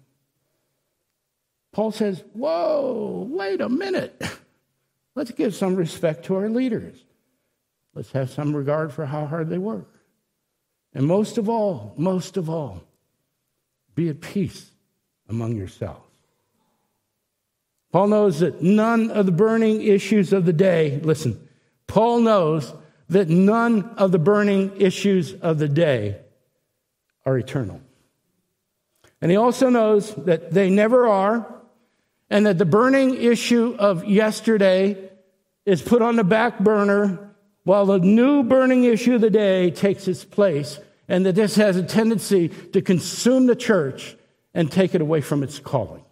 Paul 1.74 1.92
says, 1.92 2.24
Whoa, 2.32 3.28
wait 3.30 3.60
a 3.60 3.68
minute. 3.68 4.24
Let's 5.16 5.32
give 5.32 5.54
some 5.54 5.76
respect 5.76 6.24
to 6.28 6.36
our 6.36 6.48
leaders. 6.48 7.04
Let's 7.94 8.14
have 8.14 8.30
some 8.30 8.56
regard 8.56 8.94
for 8.94 9.06
how 9.06 9.26
hard 9.26 9.50
they 9.50 9.58
work. 9.58 9.94
And 10.94 11.06
most 11.06 11.38
of 11.38 11.50
all, 11.50 11.94
most 11.98 12.38
of 12.38 12.50
all, 12.50 12.82
be 13.96 14.08
at 14.08 14.22
peace 14.22 14.72
among 15.28 15.58
yourselves. 15.58 16.00
Paul 17.92 18.08
knows 18.08 18.40
that 18.40 18.62
none 18.62 19.12
of 19.12 19.26
the 19.26 19.34
burning 19.34 19.82
issues 19.82 20.32
of 20.32 20.46
the 20.46 20.54
day, 20.54 21.02
listen, 21.04 21.46
Paul 21.88 22.22
knows 22.22 22.72
that 23.14 23.30
none 23.30 23.96
of 23.98 24.12
the 24.12 24.20
burning 24.20 24.80
issues 24.80 25.34
of 25.34 25.58
the 25.58 25.70
day 25.70 26.18
are 27.26 27.38
eternal. 27.38 27.82
And 29.22 29.32
he 29.32 29.38
also 29.38 29.70
knows 29.70 30.14
that 30.16 30.52
they 30.52 30.70
never 30.70 31.08
are, 31.08 31.48
and 32.30 32.46
that 32.46 32.58
the 32.58 32.66
burning 32.66 33.16
issue 33.16 33.76
of 33.80 34.06
yesterday 34.06 35.10
is 35.66 35.82
put 35.82 36.02
on 36.02 36.18
the 36.18 36.24
back 36.24 36.60
burner 36.60 37.30
while 37.64 37.86
the 37.86 38.00
new 38.00 38.44
burning 38.44 38.84
issue 38.84 39.16
of 39.16 39.22
the 39.22 39.30
day 39.30 39.72
takes 39.72 40.08
its 40.08 40.26
place, 40.26 40.80
and 41.08 41.26
that 41.26 41.36
this 41.36 41.56
has 41.56 41.78
a 41.78 41.84
tendency 41.84 42.50
to 42.50 42.82
consume 42.82 43.46
the 43.46 43.56
church 43.56 44.18
and 44.54 44.72
take 44.72 44.94
it 44.94 45.02
away 45.02 45.22
from 45.22 45.44
its 45.44 45.60
calling. 45.60 46.04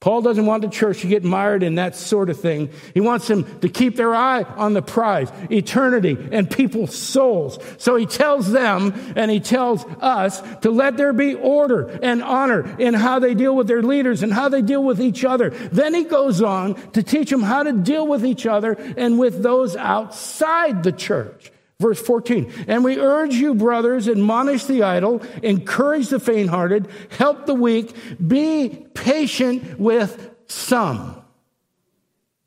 Paul 0.00 0.22
doesn't 0.22 0.46
want 0.46 0.62
the 0.62 0.68
church 0.68 1.00
to 1.00 1.08
get 1.08 1.24
mired 1.24 1.64
in 1.64 1.74
that 1.74 1.96
sort 1.96 2.30
of 2.30 2.40
thing. 2.40 2.70
He 2.94 3.00
wants 3.00 3.26
them 3.26 3.58
to 3.60 3.68
keep 3.68 3.96
their 3.96 4.14
eye 4.14 4.44
on 4.44 4.72
the 4.72 4.82
prize, 4.82 5.28
eternity 5.50 6.16
and 6.30 6.48
people's 6.48 6.96
souls. 6.96 7.58
So 7.78 7.96
he 7.96 8.06
tells 8.06 8.52
them 8.52 8.94
and 9.16 9.28
he 9.28 9.40
tells 9.40 9.84
us 10.00 10.40
to 10.60 10.70
let 10.70 10.96
there 10.96 11.12
be 11.12 11.34
order 11.34 11.98
and 12.00 12.22
honor 12.22 12.76
in 12.78 12.94
how 12.94 13.18
they 13.18 13.34
deal 13.34 13.56
with 13.56 13.66
their 13.66 13.82
leaders 13.82 14.22
and 14.22 14.32
how 14.32 14.48
they 14.48 14.62
deal 14.62 14.84
with 14.84 15.00
each 15.00 15.24
other. 15.24 15.50
Then 15.50 15.94
he 15.94 16.04
goes 16.04 16.42
on 16.42 16.76
to 16.92 17.02
teach 17.02 17.30
them 17.30 17.42
how 17.42 17.64
to 17.64 17.72
deal 17.72 18.06
with 18.06 18.24
each 18.24 18.46
other 18.46 18.74
and 18.96 19.18
with 19.18 19.42
those 19.42 19.74
outside 19.74 20.84
the 20.84 20.92
church. 20.92 21.50
Verse 21.80 22.00
14, 22.00 22.52
and 22.66 22.82
we 22.82 22.98
urge 22.98 23.34
you, 23.34 23.54
brothers, 23.54 24.08
admonish 24.08 24.64
the 24.64 24.82
idle, 24.82 25.22
encourage 25.44 26.08
the 26.08 26.18
faint 26.18 26.50
hearted, 26.50 26.88
help 27.10 27.46
the 27.46 27.54
weak, 27.54 27.94
be 28.26 28.84
patient 28.94 29.78
with 29.78 30.34
some. 30.48 31.22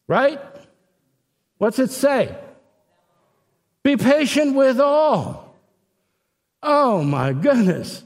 Right? 0.07 0.41
What's 1.59 1.79
it 1.79 1.91
say? 1.91 2.35
Be 3.83 3.95
patient 3.95 4.53
with 4.55 4.81
all. 4.81 5.55
Oh 6.61 7.01
my 7.01 7.31
goodness. 7.31 8.03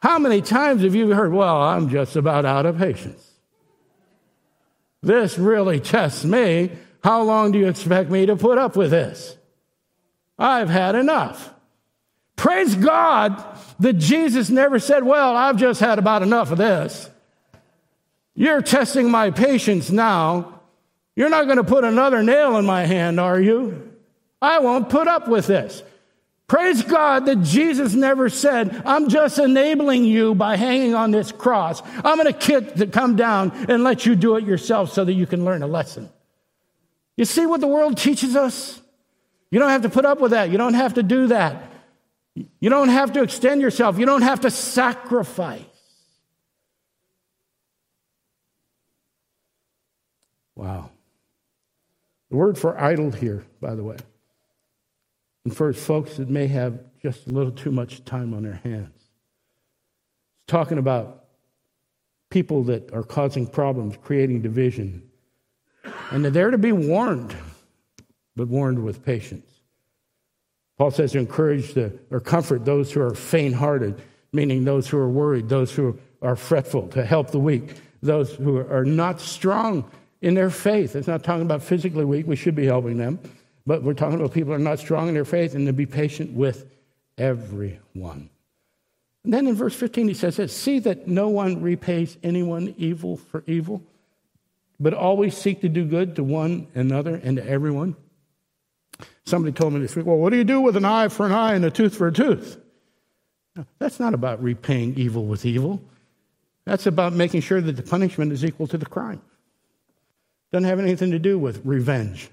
How 0.00 0.18
many 0.18 0.42
times 0.42 0.82
have 0.82 0.96
you 0.96 1.10
heard, 1.14 1.32
well, 1.32 1.62
I'm 1.62 1.90
just 1.90 2.16
about 2.16 2.44
out 2.44 2.66
of 2.66 2.76
patience? 2.76 3.24
This 5.00 5.38
really 5.38 5.78
tests 5.78 6.24
me. 6.24 6.72
How 7.02 7.22
long 7.22 7.52
do 7.52 7.58
you 7.58 7.68
expect 7.68 8.10
me 8.10 8.26
to 8.26 8.36
put 8.36 8.58
up 8.58 8.76
with 8.76 8.90
this? 8.90 9.36
I've 10.38 10.68
had 10.68 10.94
enough. 10.94 11.52
Praise 12.36 12.74
God 12.76 13.42
that 13.80 13.94
Jesus 13.94 14.48
never 14.50 14.78
said, 14.78 15.04
Well, 15.04 15.36
I've 15.36 15.56
just 15.56 15.80
had 15.80 15.98
about 15.98 16.22
enough 16.22 16.50
of 16.52 16.58
this. 16.58 17.10
You're 18.34 18.62
testing 18.62 19.10
my 19.10 19.30
patience 19.30 19.90
now. 19.90 20.60
You're 21.16 21.30
not 21.30 21.46
going 21.46 21.56
to 21.56 21.64
put 21.64 21.82
another 21.82 22.22
nail 22.22 22.56
in 22.56 22.64
my 22.64 22.84
hand, 22.84 23.18
are 23.18 23.40
you? 23.40 23.92
I 24.40 24.60
won't 24.60 24.88
put 24.88 25.08
up 25.08 25.26
with 25.26 25.48
this. 25.48 25.82
Praise 26.46 26.82
God 26.82 27.26
that 27.26 27.42
Jesus 27.42 27.92
never 27.94 28.28
said, 28.28 28.82
I'm 28.86 29.08
just 29.08 29.38
enabling 29.38 30.04
you 30.04 30.34
by 30.34 30.56
hanging 30.56 30.94
on 30.94 31.10
this 31.10 31.32
cross. 31.32 31.82
I'm 31.96 32.16
going 32.16 32.26
to 32.26 32.32
kick 32.32 32.76
to 32.76 32.86
come 32.86 33.16
down 33.16 33.50
and 33.68 33.82
let 33.82 34.06
you 34.06 34.14
do 34.14 34.36
it 34.36 34.44
yourself 34.44 34.92
so 34.92 35.04
that 35.04 35.12
you 35.12 35.26
can 35.26 35.44
learn 35.44 35.62
a 35.62 35.66
lesson. 35.66 36.08
You 37.18 37.24
see 37.24 37.46
what 37.46 37.60
the 37.60 37.66
world 37.66 37.98
teaches 37.98 38.36
us? 38.36 38.80
You 39.50 39.58
don't 39.58 39.70
have 39.70 39.82
to 39.82 39.88
put 39.88 40.04
up 40.04 40.20
with 40.20 40.30
that. 40.30 40.50
You 40.50 40.56
don't 40.56 40.74
have 40.74 40.94
to 40.94 41.02
do 41.02 41.26
that. 41.26 41.64
You 42.60 42.70
don't 42.70 42.90
have 42.90 43.12
to 43.14 43.22
extend 43.24 43.60
yourself. 43.60 43.98
You 43.98 44.06
don't 44.06 44.22
have 44.22 44.42
to 44.42 44.52
sacrifice. 44.52 45.64
Wow. 50.54 50.90
The 52.30 52.36
word 52.36 52.56
for 52.56 52.80
idle 52.80 53.10
here, 53.10 53.44
by 53.60 53.74
the 53.74 53.82
way, 53.82 53.96
and 55.44 55.56
for 55.56 55.72
folks 55.72 56.18
that 56.18 56.30
may 56.30 56.46
have 56.46 56.78
just 57.02 57.26
a 57.26 57.30
little 57.30 57.50
too 57.50 57.72
much 57.72 58.04
time 58.04 58.32
on 58.32 58.44
their 58.44 58.60
hands, 58.62 58.94
it's 58.94 60.46
talking 60.46 60.78
about 60.78 61.24
people 62.30 62.62
that 62.64 62.92
are 62.92 63.02
causing 63.02 63.48
problems, 63.48 63.96
creating 64.00 64.42
division, 64.42 65.07
and 66.10 66.24
they're 66.24 66.30
there 66.30 66.50
to 66.50 66.58
be 66.58 66.72
warned, 66.72 67.34
but 68.36 68.48
warned 68.48 68.82
with 68.82 69.04
patience. 69.04 69.48
Paul 70.78 70.90
says 70.92 71.12
to 71.12 71.18
encourage 71.18 71.74
the, 71.74 71.98
or 72.10 72.20
comfort 72.20 72.64
those 72.64 72.92
who 72.92 73.00
are 73.00 73.14
faint 73.14 73.54
hearted, 73.54 74.00
meaning 74.32 74.64
those 74.64 74.88
who 74.88 74.98
are 74.98 75.08
worried, 75.08 75.48
those 75.48 75.72
who 75.72 75.98
are 76.22 76.36
fretful, 76.36 76.88
to 76.88 77.04
help 77.04 77.30
the 77.30 77.38
weak, 77.38 77.74
those 78.00 78.34
who 78.34 78.58
are 78.58 78.84
not 78.84 79.20
strong 79.20 79.90
in 80.22 80.34
their 80.34 80.50
faith. 80.50 80.94
It's 80.94 81.08
not 81.08 81.24
talking 81.24 81.42
about 81.42 81.62
physically 81.62 82.04
weak, 82.04 82.26
we 82.26 82.36
should 82.36 82.54
be 82.54 82.66
helping 82.66 82.96
them, 82.96 83.18
but 83.66 83.82
we're 83.82 83.94
talking 83.94 84.20
about 84.20 84.32
people 84.32 84.50
who 84.50 84.56
are 84.56 84.58
not 84.58 84.78
strong 84.78 85.08
in 85.08 85.14
their 85.14 85.24
faith 85.24 85.54
and 85.54 85.66
to 85.66 85.72
be 85.72 85.86
patient 85.86 86.32
with 86.32 86.66
everyone. 87.18 88.30
And 89.24 89.34
then 89.34 89.46
in 89.48 89.54
verse 89.56 89.74
15, 89.74 90.08
he 90.08 90.14
says 90.14 90.36
this 90.36 90.56
See 90.56 90.78
that 90.80 91.08
no 91.08 91.28
one 91.28 91.60
repays 91.60 92.16
anyone 92.22 92.74
evil 92.78 93.16
for 93.16 93.42
evil 93.46 93.82
but 94.80 94.94
always 94.94 95.36
seek 95.36 95.60
to 95.62 95.68
do 95.68 95.84
good 95.84 96.16
to 96.16 96.24
one 96.24 96.68
another 96.74 97.14
and 97.16 97.36
to 97.36 97.46
everyone. 97.46 97.96
Somebody 99.26 99.52
told 99.52 99.72
me 99.74 99.80
this 99.80 99.94
week, 99.94 100.06
well, 100.06 100.16
what 100.16 100.30
do 100.30 100.36
you 100.36 100.44
do 100.44 100.60
with 100.60 100.76
an 100.76 100.84
eye 100.84 101.08
for 101.08 101.26
an 101.26 101.32
eye 101.32 101.54
and 101.54 101.64
a 101.64 101.70
tooth 101.70 101.96
for 101.96 102.08
a 102.08 102.12
tooth? 102.12 102.58
that's 103.80 103.98
not 103.98 104.14
about 104.14 104.42
repaying 104.42 104.94
evil 104.96 105.24
with 105.26 105.44
evil. 105.44 105.82
That's 106.64 106.86
about 106.86 107.12
making 107.12 107.40
sure 107.40 107.60
that 107.60 107.72
the 107.72 107.82
punishment 107.82 108.32
is 108.32 108.44
equal 108.44 108.66
to 108.68 108.78
the 108.78 108.86
crime. 108.86 109.20
Doesn't 110.52 110.68
have 110.68 110.78
anything 110.78 111.10
to 111.10 111.18
do 111.18 111.38
with 111.38 111.60
revenge. 111.64 112.30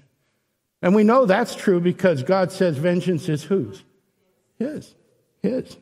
And 0.82 0.94
we 0.94 1.04
know 1.04 1.26
that's 1.26 1.54
true 1.54 1.80
because 1.80 2.22
God 2.22 2.52
says 2.52 2.76
vengeance 2.76 3.28
is 3.28 3.42
whose? 3.42 3.82
His. 4.58 4.94
His. 5.42 5.76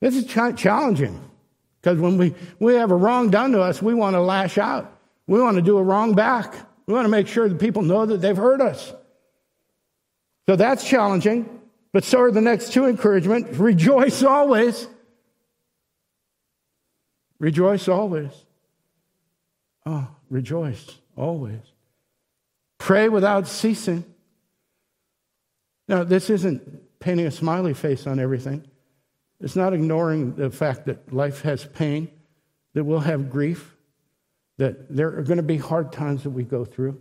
This 0.00 0.16
is 0.16 0.26
challenging. 0.26 1.20
Because 1.88 2.02
when 2.02 2.18
we, 2.18 2.34
we 2.58 2.74
have 2.74 2.90
a 2.90 2.94
wrong 2.94 3.30
done 3.30 3.52
to 3.52 3.62
us, 3.62 3.80
we 3.80 3.94
want 3.94 4.12
to 4.12 4.20
lash 4.20 4.58
out. 4.58 4.92
We 5.26 5.40
want 5.40 5.56
to 5.56 5.62
do 5.62 5.78
a 5.78 5.82
wrong 5.82 6.14
back. 6.14 6.54
We 6.84 6.92
want 6.92 7.06
to 7.06 7.08
make 7.08 7.28
sure 7.28 7.48
that 7.48 7.58
people 7.58 7.80
know 7.80 8.04
that 8.04 8.18
they've 8.20 8.36
hurt 8.36 8.60
us. 8.60 8.92
So 10.44 10.56
that's 10.56 10.86
challenging. 10.86 11.48
But 11.94 12.04
so 12.04 12.20
are 12.20 12.30
the 12.30 12.42
next 12.42 12.74
two 12.74 12.84
encouragement. 12.84 13.56
Rejoice 13.56 14.22
always. 14.22 14.86
Rejoice 17.38 17.88
always. 17.88 18.32
Oh, 19.86 20.08
rejoice 20.28 20.94
always. 21.16 21.62
Pray 22.76 23.08
without 23.08 23.48
ceasing. 23.48 24.04
Now, 25.88 26.04
this 26.04 26.28
isn't 26.28 27.00
painting 27.00 27.24
a 27.24 27.30
smiley 27.30 27.72
face 27.72 28.06
on 28.06 28.18
everything. 28.18 28.68
It's 29.40 29.56
not 29.56 29.72
ignoring 29.72 30.34
the 30.34 30.50
fact 30.50 30.86
that 30.86 31.12
life 31.12 31.42
has 31.42 31.64
pain, 31.64 32.10
that 32.74 32.84
we'll 32.84 33.00
have 33.00 33.30
grief, 33.30 33.76
that 34.56 34.94
there 34.94 35.16
are 35.16 35.22
going 35.22 35.36
to 35.36 35.42
be 35.42 35.56
hard 35.56 35.92
times 35.92 36.24
that 36.24 36.30
we 36.30 36.42
go 36.42 36.64
through. 36.64 37.00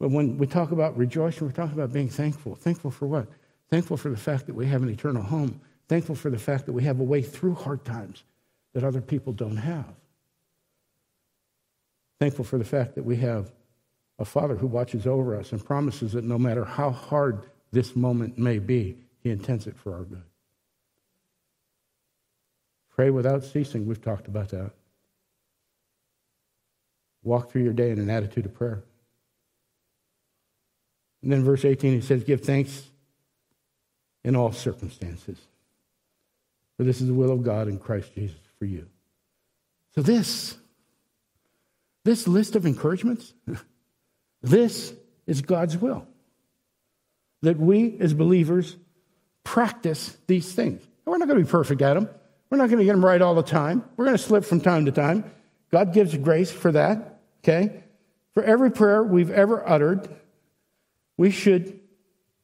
But 0.00 0.10
when 0.10 0.38
we 0.38 0.46
talk 0.46 0.72
about 0.72 0.96
rejoicing, 0.96 1.46
we're 1.46 1.52
talking 1.52 1.74
about 1.74 1.92
being 1.92 2.08
thankful. 2.08 2.54
Thankful 2.54 2.90
for 2.90 3.06
what? 3.06 3.28
Thankful 3.68 3.96
for 3.96 4.08
the 4.08 4.16
fact 4.16 4.46
that 4.46 4.54
we 4.54 4.66
have 4.66 4.82
an 4.82 4.88
eternal 4.88 5.22
home. 5.22 5.60
Thankful 5.88 6.14
for 6.14 6.30
the 6.30 6.38
fact 6.38 6.66
that 6.66 6.72
we 6.72 6.82
have 6.84 6.98
a 6.98 7.04
way 7.04 7.22
through 7.22 7.54
hard 7.54 7.84
times 7.84 8.24
that 8.72 8.82
other 8.82 9.00
people 9.00 9.32
don't 9.32 9.56
have. 9.56 9.94
Thankful 12.18 12.44
for 12.44 12.58
the 12.58 12.64
fact 12.64 12.94
that 12.96 13.04
we 13.04 13.16
have 13.16 13.52
a 14.18 14.24
Father 14.24 14.56
who 14.56 14.66
watches 14.66 15.06
over 15.06 15.36
us 15.36 15.52
and 15.52 15.64
promises 15.64 16.12
that 16.12 16.24
no 16.24 16.38
matter 16.38 16.64
how 16.64 16.90
hard 16.90 17.46
this 17.72 17.94
moment 17.94 18.38
may 18.38 18.58
be, 18.58 18.98
He 19.20 19.30
intends 19.30 19.66
it 19.66 19.76
for 19.76 19.94
our 19.94 20.04
good. 20.04 20.29
Pray 23.00 23.08
without 23.08 23.42
ceasing. 23.44 23.86
We've 23.86 24.02
talked 24.02 24.28
about 24.28 24.50
that. 24.50 24.72
Walk 27.22 27.50
through 27.50 27.62
your 27.62 27.72
day 27.72 27.92
in 27.92 27.98
an 27.98 28.10
attitude 28.10 28.44
of 28.44 28.52
prayer. 28.52 28.84
And 31.22 31.32
then 31.32 31.42
verse 31.42 31.64
18, 31.64 31.94
he 31.94 32.02
says, 32.02 32.24
Give 32.24 32.42
thanks 32.42 32.82
in 34.22 34.36
all 34.36 34.52
circumstances. 34.52 35.38
For 36.76 36.84
this 36.84 37.00
is 37.00 37.06
the 37.06 37.14
will 37.14 37.30
of 37.30 37.42
God 37.42 37.68
in 37.68 37.78
Christ 37.78 38.14
Jesus 38.14 38.36
for 38.58 38.66
you. 38.66 38.86
So, 39.94 40.02
this, 40.02 40.58
this 42.04 42.28
list 42.28 42.54
of 42.54 42.66
encouragements, 42.66 43.32
this 44.42 44.92
is 45.26 45.40
God's 45.40 45.78
will. 45.78 46.06
That 47.40 47.58
we 47.58 47.96
as 47.98 48.12
believers 48.12 48.76
practice 49.42 50.18
these 50.26 50.52
things. 50.52 50.82
we're 51.06 51.16
not 51.16 51.28
going 51.28 51.38
to 51.38 51.46
be 51.46 51.50
perfect 51.50 51.80
at 51.80 51.94
them. 51.94 52.10
We're 52.50 52.58
not 52.58 52.68
going 52.68 52.80
to 52.80 52.84
get 52.84 52.92
them 52.92 53.04
right 53.04 53.22
all 53.22 53.34
the 53.34 53.42
time. 53.42 53.84
We're 53.96 54.06
going 54.06 54.16
to 54.16 54.22
slip 54.22 54.44
from 54.44 54.60
time 54.60 54.86
to 54.86 54.92
time. 54.92 55.24
God 55.70 55.94
gives 55.94 56.16
grace 56.16 56.50
for 56.50 56.72
that, 56.72 57.20
okay? 57.42 57.84
For 58.34 58.42
every 58.42 58.70
prayer 58.70 59.02
we've 59.02 59.30
ever 59.30 59.66
uttered, 59.68 60.08
we 61.16 61.30
should 61.30 61.78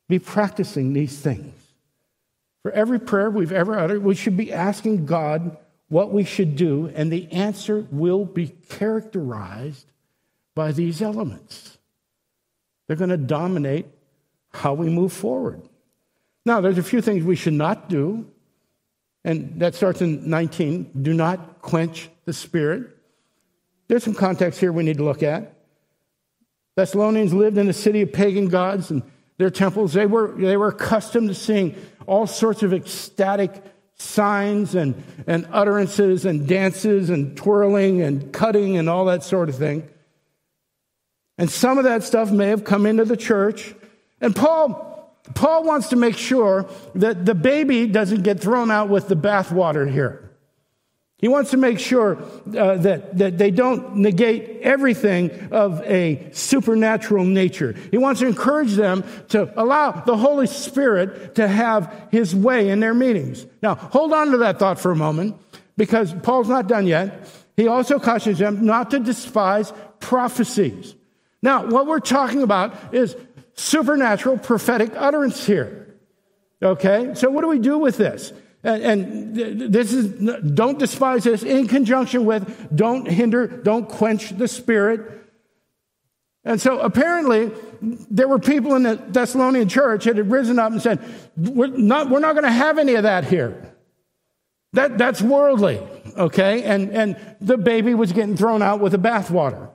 be 0.08 0.18
practicing 0.18 0.92
these 0.92 1.18
things. 1.18 1.54
For 2.62 2.70
every 2.70 3.00
prayer 3.00 3.30
we've 3.30 3.52
ever 3.52 3.78
uttered, 3.78 4.02
we 4.02 4.14
should 4.14 4.36
be 4.36 4.52
asking 4.52 5.06
God 5.06 5.56
what 5.88 6.12
we 6.12 6.24
should 6.24 6.56
do, 6.56 6.90
and 6.94 7.12
the 7.12 7.30
answer 7.32 7.86
will 7.90 8.24
be 8.24 8.48
characterized 8.68 9.86
by 10.54 10.72
these 10.72 11.00
elements. 11.00 11.78
They're 12.86 12.96
going 12.96 13.10
to 13.10 13.16
dominate 13.16 13.86
how 14.50 14.74
we 14.74 14.88
move 14.88 15.12
forward. 15.12 15.62
Now, 16.44 16.60
there's 16.60 16.78
a 16.78 16.82
few 16.82 17.00
things 17.00 17.24
we 17.24 17.36
should 17.36 17.52
not 17.52 17.88
do. 17.88 18.30
And 19.26 19.60
that 19.60 19.74
starts 19.74 20.00
in 20.00 20.30
19. 20.30 21.02
Do 21.02 21.12
not 21.12 21.60
quench 21.60 22.08
the 22.26 22.32
spirit. 22.32 22.96
There's 23.88 24.04
some 24.04 24.14
context 24.14 24.60
here 24.60 24.70
we 24.70 24.84
need 24.84 24.98
to 24.98 25.04
look 25.04 25.24
at. 25.24 25.52
Thessalonians 26.76 27.34
lived 27.34 27.58
in 27.58 27.68
a 27.68 27.72
city 27.72 28.02
of 28.02 28.12
pagan 28.12 28.48
gods 28.48 28.92
and 28.92 29.02
their 29.38 29.50
temples. 29.50 29.94
They 29.94 30.06
were, 30.06 30.32
they 30.36 30.56
were 30.56 30.68
accustomed 30.68 31.28
to 31.28 31.34
seeing 31.34 31.74
all 32.06 32.28
sorts 32.28 32.62
of 32.62 32.72
ecstatic 32.72 33.64
signs 33.96 34.76
and, 34.76 35.02
and 35.26 35.48
utterances 35.50 36.24
and 36.24 36.46
dances 36.46 37.10
and 37.10 37.36
twirling 37.36 38.02
and 38.02 38.32
cutting 38.32 38.76
and 38.76 38.88
all 38.88 39.06
that 39.06 39.24
sort 39.24 39.48
of 39.48 39.56
thing. 39.56 39.88
And 41.36 41.50
some 41.50 41.78
of 41.78 41.84
that 41.84 42.04
stuff 42.04 42.30
may 42.30 42.46
have 42.50 42.62
come 42.62 42.86
into 42.86 43.04
the 43.04 43.16
church. 43.16 43.74
And 44.20 44.36
Paul 44.36 44.95
Paul 45.34 45.64
wants 45.64 45.88
to 45.88 45.96
make 45.96 46.16
sure 46.16 46.68
that 46.94 47.24
the 47.24 47.34
baby 47.34 47.86
doesn't 47.86 48.22
get 48.22 48.40
thrown 48.40 48.70
out 48.70 48.88
with 48.88 49.08
the 49.08 49.16
bathwater 49.16 49.90
here. 49.90 50.26
He 51.18 51.28
wants 51.28 51.50
to 51.52 51.56
make 51.56 51.78
sure 51.78 52.18
uh, 52.18 52.76
that, 52.76 53.16
that 53.16 53.38
they 53.38 53.50
don't 53.50 53.96
negate 53.96 54.60
everything 54.60 55.48
of 55.50 55.80
a 55.82 56.28
supernatural 56.32 57.24
nature. 57.24 57.74
He 57.90 57.96
wants 57.96 58.20
to 58.20 58.26
encourage 58.26 58.74
them 58.74 59.02
to 59.30 59.50
allow 59.60 59.92
the 59.92 60.16
Holy 60.16 60.46
Spirit 60.46 61.36
to 61.36 61.48
have 61.48 62.08
his 62.12 62.34
way 62.34 62.68
in 62.68 62.80
their 62.80 62.92
meetings. 62.92 63.46
Now, 63.62 63.76
hold 63.76 64.12
on 64.12 64.30
to 64.32 64.36
that 64.38 64.58
thought 64.58 64.78
for 64.78 64.90
a 64.90 64.96
moment 64.96 65.36
because 65.78 66.12
Paul's 66.22 66.50
not 66.50 66.66
done 66.66 66.86
yet. 66.86 67.26
He 67.56 67.66
also 67.66 67.98
cautions 67.98 68.38
them 68.38 68.66
not 68.66 68.90
to 68.90 69.00
despise 69.00 69.72
prophecies. 70.00 70.94
Now, 71.40 71.66
what 71.66 71.86
we're 71.86 72.00
talking 72.00 72.42
about 72.42 72.94
is 72.94 73.16
supernatural 73.56 74.38
prophetic 74.38 74.92
utterance 74.96 75.46
here. 75.46 75.96
Okay? 76.62 77.12
So, 77.14 77.30
what 77.30 77.42
do 77.42 77.48
we 77.48 77.58
do 77.58 77.78
with 77.78 77.96
this? 77.96 78.32
And, 78.62 78.82
and 78.82 79.72
this 79.72 79.92
is, 79.92 80.08
don't 80.54 80.78
despise 80.78 81.24
this 81.24 81.42
in 81.42 81.68
conjunction 81.68 82.24
with, 82.24 82.74
don't 82.74 83.06
hinder, 83.06 83.46
don't 83.46 83.88
quench 83.88 84.30
the 84.30 84.48
spirit. 84.48 85.12
And 86.44 86.60
so 86.60 86.80
apparently, 86.80 87.52
there 87.80 88.28
were 88.28 88.38
people 88.38 88.74
in 88.74 88.84
the 88.84 88.96
Thessalonian 88.96 89.68
church 89.68 90.04
that 90.04 90.16
had 90.16 90.30
risen 90.30 90.58
up 90.58 90.72
and 90.72 90.80
said, 90.80 91.00
We're 91.36 91.68
not, 91.68 92.08
we're 92.08 92.20
not 92.20 92.32
going 92.32 92.44
to 92.44 92.50
have 92.50 92.78
any 92.78 92.94
of 92.94 93.02
that 93.02 93.24
here. 93.24 93.72
That, 94.72 94.98
that's 94.98 95.22
worldly, 95.22 95.80
okay? 96.16 96.62
And, 96.62 96.90
and 96.90 97.36
the 97.40 97.56
baby 97.56 97.94
was 97.94 98.12
getting 98.12 98.36
thrown 98.36 98.62
out 98.62 98.80
with 98.80 98.92
the 98.92 98.98
bathwater. 98.98 99.70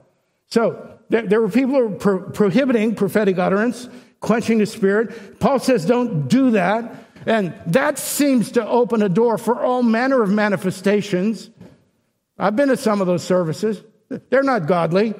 So 0.47 0.90
there, 1.11 1.27
there 1.27 1.41
were 1.41 1.49
people 1.49 1.75
who 1.75 1.87
were 1.89 1.95
pro- 1.95 2.29
prohibiting 2.31 2.95
prophetic 2.95 3.37
utterance, 3.37 3.89
quenching 4.21 4.57
the 4.57 4.65
spirit. 4.65 5.39
Paul 5.39 5.59
says, 5.59 5.85
don't 5.85 6.27
do 6.27 6.51
that. 6.51 7.05
And 7.25 7.53
that 7.67 7.99
seems 7.99 8.53
to 8.53 8.67
open 8.67 9.03
a 9.03 9.09
door 9.09 9.37
for 9.37 9.61
all 9.61 9.83
manner 9.83 10.23
of 10.23 10.29
manifestations. 10.31 11.51
I've 12.39 12.55
been 12.55 12.69
to 12.69 12.77
some 12.77 13.01
of 13.01 13.07
those 13.07 13.23
services. 13.23 13.83
They're 14.29 14.41
not 14.41 14.65
godly. 14.65 15.13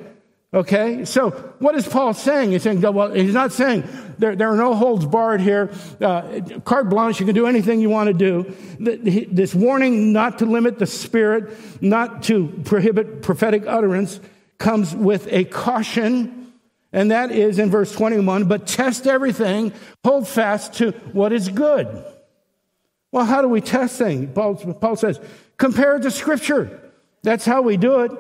Okay, 0.54 1.06
so 1.06 1.30
what 1.60 1.75
is 1.75 1.88
Paul 1.88 2.13
saying? 2.13 2.51
He's 2.51 2.63
saying, 2.63 2.82
well, 2.82 3.13
he's 3.13 3.34
not 3.34 3.54
saying 3.54 3.88
there, 4.17 4.36
there 4.36 4.51
are 4.51 4.58
no 4.58 4.73
holds 4.73 5.06
barred 5.06 5.39
here. 5.39 5.71
Uh, 6.01 6.41
carte 6.65 6.89
blanche, 6.89 7.19
you 7.19 7.25
can 7.25 7.36
do 7.36 7.47
anything 7.47 7.80
you 7.80 7.89
want 7.89 8.08
to 8.08 8.13
do. 8.13 8.54
This 9.32 9.56
warning 9.56 10.12
not 10.12 10.39
to 10.39 10.45
limit 10.45 10.77
the 10.77 10.88
spirit, 10.88 11.56
not 11.82 12.23
to 12.23 12.47
prohibit 12.65 13.21
prophetic 13.21 13.63
utterance, 13.65 14.19
comes 14.62 14.95
with 14.95 15.28
a 15.30 15.43
caution, 15.43 16.54
and 16.93 17.12
that 17.12 17.32
is 17.32 17.60
in 17.60 17.69
verse 17.69 17.91
21 17.91 18.45
but 18.45 18.67
test 18.67 19.08
everything, 19.08 19.74
hold 20.06 20.28
fast 20.28 20.76
to 20.76 20.91
what 21.12 21.34
is 21.34 21.50
good. 21.50 22.06
Well, 23.12 23.26
how 23.26 23.41
do 23.41 23.50
we 23.50 23.60
test 23.60 23.97
things? 23.97 24.30
Paul, 24.34 24.56
Paul 24.56 24.95
says, 24.95 25.19
compare 25.58 25.97
it 25.97 26.04
to 26.04 26.12
Scripture. 26.12 26.80
That's 27.24 27.45
how 27.45 27.62
we 27.62 27.76
do 27.76 28.02
it. 28.02 28.12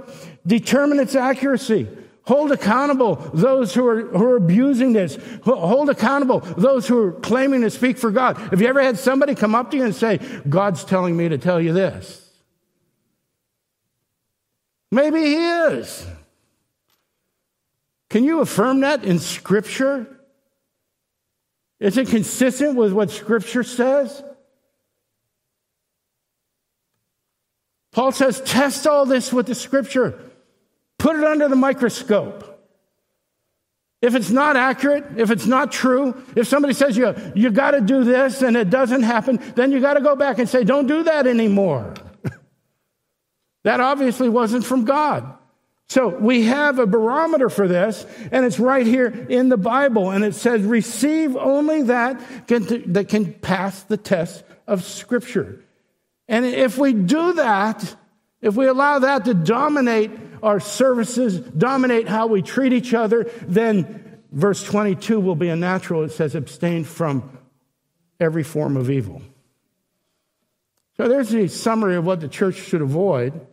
Determine 0.45 0.99
its 0.99 1.15
accuracy. 1.15 1.87
Hold 2.23 2.51
accountable 2.51 3.15
those 3.33 3.73
who 3.73 3.87
are, 3.87 4.01
who 4.01 4.23
are 4.25 4.35
abusing 4.35 4.93
this. 4.93 5.17
Hold 5.43 5.89
accountable 5.89 6.39
those 6.39 6.87
who 6.87 6.97
are 6.99 7.11
claiming 7.13 7.61
to 7.61 7.69
speak 7.69 7.97
for 7.97 8.11
God. 8.11 8.37
Have 8.37 8.61
you 8.61 8.67
ever 8.67 8.81
had 8.81 8.99
somebody 8.99 9.33
come 9.33 9.55
up 9.55 9.71
to 9.71 9.77
you 9.77 9.85
and 9.85 9.95
say, 9.95 10.19
God's 10.47 10.83
telling 10.83 11.17
me 11.17 11.29
to 11.29 11.37
tell 11.37 11.59
you 11.59 11.73
this? 11.73 12.29
Maybe 14.91 15.19
He 15.21 15.35
is. 15.35 16.05
Can 18.11 18.25
you 18.25 18.41
affirm 18.41 18.81
that 18.81 19.05
in 19.05 19.19
Scripture? 19.19 20.05
Is 21.79 21.97
it 21.97 22.09
consistent 22.09 22.75
with 22.75 22.91
what 22.91 23.09
Scripture 23.09 23.63
says? 23.63 24.21
Paul 27.93 28.11
says, 28.11 28.41
test 28.41 28.85
all 28.85 29.05
this 29.05 29.31
with 29.31 29.47
the 29.47 29.55
Scripture. 29.55 30.19
Put 30.99 31.15
it 31.15 31.23
under 31.23 31.47
the 31.47 31.55
microscope. 31.55 32.47
If 34.01 34.13
it's 34.13 34.29
not 34.29 34.57
accurate, 34.57 35.17
if 35.17 35.31
it's 35.31 35.45
not 35.45 35.71
true, 35.71 36.21
if 36.35 36.49
somebody 36.49 36.73
says 36.73 36.97
you, 36.97 37.15
you 37.33 37.49
got 37.49 37.71
to 37.71 37.79
do 37.79 38.03
this 38.03 38.41
and 38.41 38.57
it 38.57 38.69
doesn't 38.69 39.03
happen, 39.03 39.39
then 39.55 39.71
you 39.71 39.79
got 39.79 39.93
to 39.93 40.01
go 40.01 40.17
back 40.17 40.37
and 40.37 40.49
say, 40.49 40.65
don't 40.65 40.87
do 40.87 41.03
that 41.03 41.27
anymore. 41.27 41.93
that 43.63 43.79
obviously 43.79 44.27
wasn't 44.27 44.65
from 44.65 44.83
God. 44.83 45.37
So 45.91 46.07
we 46.07 46.43
have 46.43 46.79
a 46.79 46.87
barometer 46.87 47.49
for 47.49 47.67
this, 47.67 48.05
and 48.31 48.45
it's 48.45 48.61
right 48.61 48.87
here 48.87 49.07
in 49.07 49.49
the 49.49 49.57
Bible, 49.57 50.09
and 50.09 50.23
it 50.23 50.35
says, 50.35 50.61
receive 50.61 51.35
only 51.35 51.81
that 51.81 52.47
can, 52.47 52.93
that 52.93 53.09
can 53.09 53.33
pass 53.33 53.83
the 53.83 53.97
test 53.97 54.45
of 54.67 54.85
Scripture. 54.85 55.61
And 56.29 56.45
if 56.45 56.77
we 56.77 56.93
do 56.93 57.33
that, 57.33 57.93
if 58.39 58.55
we 58.55 58.67
allow 58.67 58.99
that 58.99 59.25
to 59.25 59.33
dominate 59.33 60.11
our 60.41 60.61
services, 60.61 61.37
dominate 61.37 62.07
how 62.07 62.27
we 62.27 62.41
treat 62.41 62.71
each 62.71 62.93
other, 62.93 63.29
then 63.41 64.21
verse 64.31 64.63
22 64.63 65.19
will 65.19 65.35
be 65.35 65.49
a 65.49 65.57
natural. 65.57 66.03
It 66.03 66.13
says, 66.13 66.35
abstain 66.35 66.85
from 66.85 67.37
every 68.17 68.43
form 68.43 68.77
of 68.77 68.89
evil. 68.89 69.21
So 70.95 71.09
there's 71.09 71.35
a 71.35 71.49
summary 71.49 71.97
of 71.97 72.05
what 72.05 72.21
the 72.21 72.29
church 72.29 72.55
should 72.55 72.81
avoid 72.81 73.45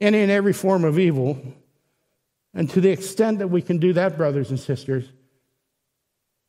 and 0.00 0.14
every 0.14 0.52
form 0.52 0.84
of 0.84 0.98
evil. 0.98 1.40
And 2.54 2.70
to 2.70 2.80
the 2.80 2.90
extent 2.90 3.38
that 3.38 3.48
we 3.48 3.62
can 3.62 3.78
do 3.78 3.92
that, 3.94 4.16
brothers 4.16 4.50
and 4.50 4.58
sisters, 4.58 5.04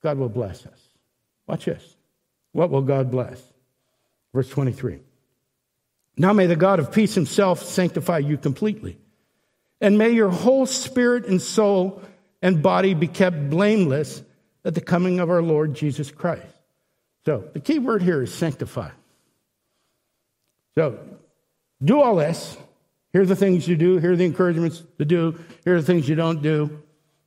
God 0.01 0.17
will 0.17 0.29
bless 0.29 0.65
us. 0.65 0.79
Watch 1.47 1.65
this. 1.65 1.95
What 2.51 2.69
will 2.69 2.81
God 2.81 3.11
bless? 3.11 3.41
Verse 4.33 4.49
23. 4.49 4.99
Now 6.17 6.33
may 6.33 6.47
the 6.47 6.55
God 6.55 6.79
of 6.79 6.91
peace 6.91 7.15
himself 7.15 7.63
sanctify 7.63 8.19
you 8.19 8.37
completely 8.37 8.97
and 9.81 9.97
may 9.97 10.09
your 10.09 10.29
whole 10.29 10.65
spirit 10.65 11.25
and 11.25 11.41
soul 11.41 12.01
and 12.41 12.61
body 12.61 12.93
be 12.93 13.07
kept 13.07 13.49
blameless 13.49 14.21
at 14.65 14.75
the 14.75 14.81
coming 14.81 15.19
of 15.19 15.29
our 15.29 15.41
Lord 15.41 15.73
Jesus 15.73 16.11
Christ. 16.11 16.45
So 17.25 17.45
the 17.53 17.59
key 17.59 17.79
word 17.79 18.01
here 18.01 18.21
is 18.21 18.33
sanctify. 18.33 18.89
So 20.75 20.99
do 21.83 22.01
all 22.01 22.15
this. 22.17 22.57
Here 23.11 23.21
are 23.21 23.25
the 23.25 23.35
things 23.35 23.67
you 23.67 23.75
do. 23.75 23.97
Here 23.97 24.13
are 24.13 24.15
the 24.15 24.25
encouragements 24.25 24.83
to 24.97 25.05
do. 25.05 25.39
Here 25.63 25.75
are 25.75 25.81
the 25.81 25.85
things 25.85 26.07
you 26.07 26.15
don't 26.15 26.41
do. 26.41 26.83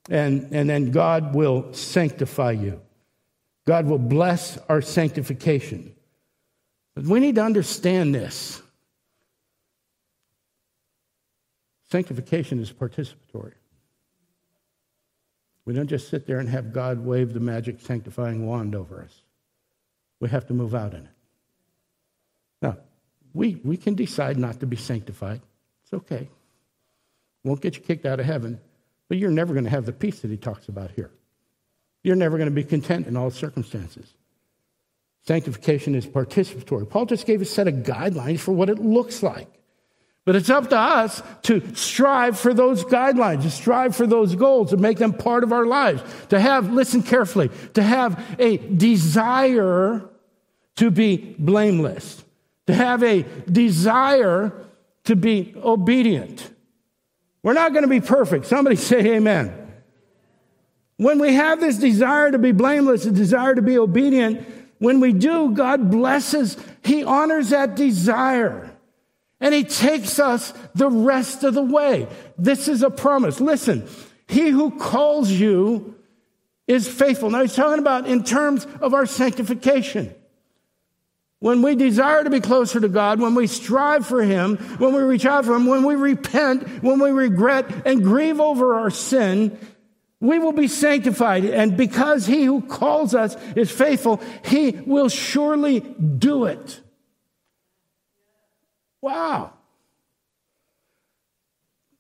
And, 0.09 0.53
and 0.53 0.69
then 0.69 0.91
God 0.91 1.35
will 1.35 1.73
sanctify 1.73 2.53
you. 2.53 2.81
God 3.67 3.87
will 3.87 3.99
bless 3.99 4.59
our 4.69 4.81
sanctification. 4.83 5.95
But 6.95 7.05
we 7.05 7.21
need 7.21 7.37
to 7.37 7.43
understand 7.43 8.15
this. 8.15 8.61
Sanctification 11.91 12.61
is 12.61 12.73
participatory. 12.73 13.53
We 15.65 15.75
don't 15.75 15.89
just 15.89 16.09
sit 16.09 16.27
there 16.27 16.39
and 16.39 16.49
have 16.49 16.73
God 16.73 17.05
wave 17.05 17.33
the 17.33 17.41
magic 17.41 17.81
sanctifying 17.81 18.47
wand 18.47 18.75
over 18.75 19.03
us. 19.03 19.23
We 20.19 20.29
have 20.29 20.47
to 20.49 20.55
move 20.55 20.75
out 20.75 20.95
in 20.95 21.05
it. 21.05 21.11
Now, 22.61 22.79
we, 23.33 23.61
we 23.65 23.77
can 23.77 23.95
decide 23.95 24.39
not 24.39 24.61
to 24.61 24.67
be 24.67 24.77
sanctified. 24.77 25.41
It's 25.93 26.03
okay. 26.03 26.29
Won't 27.45 27.61
get 27.61 27.77
you 27.77 27.83
kicked 27.83 28.07
out 28.07 28.19
of 28.19 28.27
heaven, 28.27 28.61
but 29.09 29.19
you're 29.19 29.31
never 29.31 29.53
going 29.53 29.65
to 29.65 29.71
have 29.71 29.85
the 29.85 29.93
peace 29.93 30.21
that 30.21 30.31
he 30.31 30.37
talks 30.37 30.69
about 30.69 30.91
here. 30.93 31.11
You're 32.03 32.17
never 32.17 32.39
going 32.39 32.49
to 32.49 32.55
be 32.55 32.65
content 32.65 33.07
in 33.07 33.17
all 33.17 33.31
circumstances. 33.31 34.15
Sanctification 35.27 35.95
is 35.95 36.07
participatory. 36.07 36.89
Paul 36.89 37.07
just 37.07 37.27
gave 37.27 37.43
a 37.43 37.45
set 37.45 37.69
of 37.69 37.75
guidelines 37.75 38.41
for 38.41 38.53
what 38.53 38.71
it 38.71 38.79
looks 38.79 39.23
like. 39.23 39.49
But 40.25 40.37
it's 40.37 40.51
up 40.51 40.71
to 40.71 40.79
us 40.79 41.21
to 41.43 41.75
strive 41.75 42.39
for 42.39 42.55
those 42.55 42.85
guidelines, 42.85 43.43
to 43.43 43.51
strive 43.51 43.95
for 43.95 44.07
those 44.07 44.35
goals, 44.37 44.71
to 44.71 44.77
make 44.77 44.99
them 44.99 45.13
part 45.13 45.43
of 45.43 45.53
our 45.53 45.67
lives, 45.67 46.03
to 46.29 46.41
have, 46.41 46.73
listen 46.73 47.03
carefully, 47.03 47.51
to 47.75 47.83
have 47.83 48.25
a 48.39 48.57
desire 48.57 50.09
to 50.77 50.91
be 50.91 51.37
blameless, 51.39 52.25
to 52.67 52.75
have 52.75 53.03
a 53.03 53.23
desire 53.51 54.53
to 55.05 55.17
be 55.17 55.55
obedient. 55.57 56.51
We're 57.43 57.55
not 57.55 57.73
going 57.73 57.83
to 57.83 57.89
be 57.89 58.01
perfect. 58.01 58.47
Somebody 58.47 58.77
say 58.91 59.17
amen. 59.17 59.59
When 60.97 61.19
we 61.19 61.35
have 61.35 61.61
this 61.61 61.79
desire 61.79 62.31
to 62.31 62.39
be 62.39 62.53
blameless, 62.53 63.07
a 63.07 63.11
desire 63.11 63.55
to 63.55 63.63
be 63.63 63.79
obedient, 63.79 64.47
when 64.79 65.01
we 65.01 65.13
do, 65.13 65.51
God 65.51 65.91
blesses, 65.91 66.57
He 66.85 67.03
honors 67.03 67.51
that 67.51 67.75
desire. 67.77 68.73
And 69.43 69.53
he 69.53 69.65
takes 69.65 70.21
us 70.21 70.55
the 70.77 70.89
rest 70.89 71.43
of 71.43 71.55
the 71.55 71.65
way. 71.65 72.07
This 72.39 72.69
is 72.69 72.85
a 72.85 72.91
promise. 72.91 73.41
Listen, 73.41 73.89
he 74.29 74.51
who 74.51 74.71
calls 74.79 75.33
you 75.33 75.97
is 76.69 76.87
faithful. 76.87 77.29
Now 77.29 77.43
he's 77.43 77.57
talking 77.57 77.81
about 77.81 78.07
in 78.07 78.23
terms 78.23 78.69
of 78.81 78.95
our 78.95 79.05
sanctification. 79.05 80.15
When 81.43 81.61
we 81.61 81.75
desire 81.75 82.23
to 82.23 82.31
be 82.31 82.39
closer 82.39 82.79
to 82.79 82.89
God, 82.89 83.19
when 83.19 83.35
we 83.35 83.49
strive 83.49 84.07
for 84.07 84.23
Him, 84.23 84.59
when 84.79 84.95
we 84.95 85.03
reach 85.03 85.27
out 85.27 85.45
for 85.45 85.57
Him, 85.57 85.67
when 85.67 85.83
we 85.83 85.97
repent, 85.97 86.85
when 86.85 87.01
we 87.01 87.11
regret 87.11 87.85
and 87.85 88.05
grieve 88.05 88.39
over 88.39 88.77
our 88.77 88.91
sin, 88.91 89.59
we 90.21 90.39
will 90.39 90.53
be 90.53 90.69
sanctified. 90.69 91.45
And 91.45 91.77
because 91.77 92.27
He 92.27 92.45
who 92.45 92.61
calls 92.61 93.13
us 93.13 93.37
is 93.57 93.73
faithful, 93.73 94.21
He 94.45 94.71
will 94.87 95.09
surely 95.09 95.81
do 95.81 96.45
it. 96.45 96.81
Wow. 99.01 99.55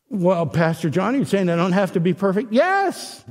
Well, 0.09 0.46
Pastor 0.46 0.88
John, 0.88 1.16
you're 1.16 1.24
saying 1.24 1.48
I 1.48 1.57
don't 1.57 1.72
have 1.72 1.94
to 1.94 2.00
be 2.00 2.14
perfect? 2.14 2.52
Yes. 2.52 3.24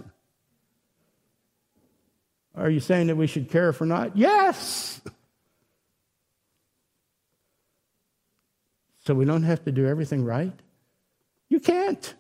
Are 2.54 2.70
you 2.70 2.82
saying 2.82 3.08
that 3.08 3.16
we 3.16 3.28
should 3.28 3.50
care 3.50 3.74
we're 3.80 3.86
not? 3.86 4.18
Yes. 4.18 5.00
So 9.06 9.14
we 9.16 9.26
don't 9.26 9.44
have 9.44 9.64
to 9.66 9.72
do 9.72 9.88
everything 9.88 10.24
right? 10.24 10.54
You 11.50 11.60
can't. 11.60 12.14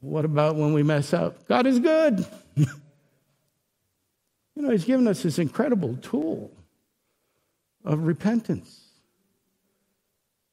What 0.00 0.24
about 0.24 0.56
when 0.56 0.72
we 0.72 0.82
mess 0.82 1.12
up? 1.12 1.46
God 1.46 1.66
is 1.66 1.78
good. 1.78 2.26
you 2.54 2.66
know, 4.56 4.70
He's 4.70 4.84
given 4.84 5.06
us 5.06 5.22
this 5.22 5.38
incredible 5.38 5.96
tool 5.96 6.50
of 7.84 8.04
repentance. 8.04 8.86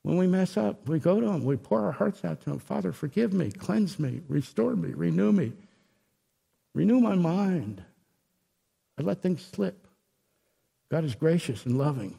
When 0.01 0.17
we 0.17 0.27
mess 0.27 0.57
up, 0.57 0.87
we 0.87 0.99
go 0.99 1.19
to 1.21 1.27
Him, 1.27 1.45
we 1.45 1.55
pour 1.55 1.81
our 1.81 1.93
hearts 1.93 2.25
out 2.25 2.41
to 2.41 2.51
Him. 2.51 2.59
Father, 2.59 2.91
forgive 2.91 3.31
me, 3.33 3.51
cleanse 3.51 3.99
me, 3.99 4.21
restore 4.27 4.75
me, 4.75 4.89
renew 4.93 5.31
me, 5.31 5.53
renew 6.73 6.99
my 6.99 7.15
mind. 7.15 7.81
I 8.99 9.03
let 9.03 9.21
things 9.21 9.47
slip. 9.53 9.87
God 10.91 11.05
is 11.05 11.15
gracious 11.15 11.65
and 11.65 11.77
loving 11.77 12.17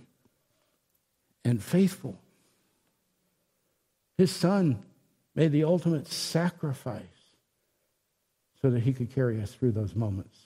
and 1.49 1.63
faithful. 1.63 2.19
His 4.19 4.31
Son 4.31 4.83
made 5.35 5.53
the 5.53 5.65
ultimate 5.65 6.07
sacrifice 6.07 7.03
so 8.61 8.71
that 8.71 8.81
He 8.81 8.93
could 8.93 9.15
carry 9.15 9.41
us 9.41 9.53
through 9.53 9.73
those 9.73 9.95
moments. 9.95 10.37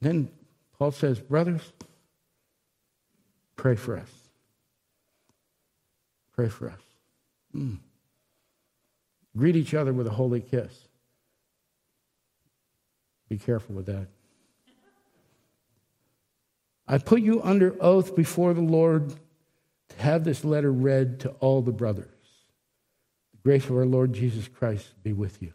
Then 0.00 0.30
Paul 0.78 0.90
says, 0.90 1.20
Brothers, 1.20 1.72
pray 3.56 3.76
for 3.76 3.96
us. 3.96 4.10
Pray 6.34 6.48
for 6.48 6.70
us. 6.70 6.80
Mm. 7.54 7.78
Greet 9.36 9.56
each 9.56 9.74
other 9.74 9.92
with 9.92 10.06
a 10.06 10.10
holy 10.10 10.40
kiss. 10.40 10.72
Be 13.28 13.38
careful 13.38 13.74
with 13.74 13.86
that. 13.86 14.06
I 16.88 16.96
put 16.96 17.20
you 17.20 17.42
under 17.42 17.76
oath 17.82 18.16
before 18.16 18.54
the 18.54 18.62
Lord 18.62 19.12
to 19.90 19.96
have 19.98 20.24
this 20.24 20.42
letter 20.42 20.72
read 20.72 21.20
to 21.20 21.30
all 21.40 21.60
the 21.60 21.72
brothers. 21.72 22.08
The 23.32 23.38
grace 23.42 23.66
of 23.66 23.76
our 23.76 23.84
Lord 23.84 24.14
Jesus 24.14 24.48
Christ 24.48 24.94
be 25.02 25.12
with 25.12 25.42
you. 25.42 25.52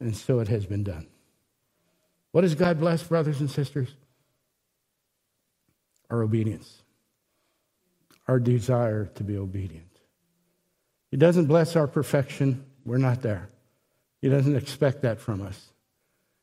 And 0.00 0.14
so 0.14 0.40
it 0.40 0.48
has 0.48 0.66
been 0.66 0.84
done. 0.84 1.06
What 2.32 2.42
does 2.42 2.54
God 2.54 2.78
bless, 2.78 3.02
brothers 3.02 3.40
and 3.40 3.50
sisters? 3.50 3.88
Our 6.10 6.22
obedience, 6.22 6.82
our 8.28 8.38
desire 8.38 9.06
to 9.14 9.24
be 9.24 9.38
obedient. 9.38 9.86
He 11.10 11.16
doesn't 11.16 11.46
bless 11.46 11.74
our 11.74 11.86
perfection. 11.86 12.66
We're 12.84 12.98
not 12.98 13.22
there. 13.22 13.48
He 14.20 14.28
doesn't 14.28 14.56
expect 14.56 15.02
that 15.02 15.20
from 15.20 15.40
us. 15.40 15.70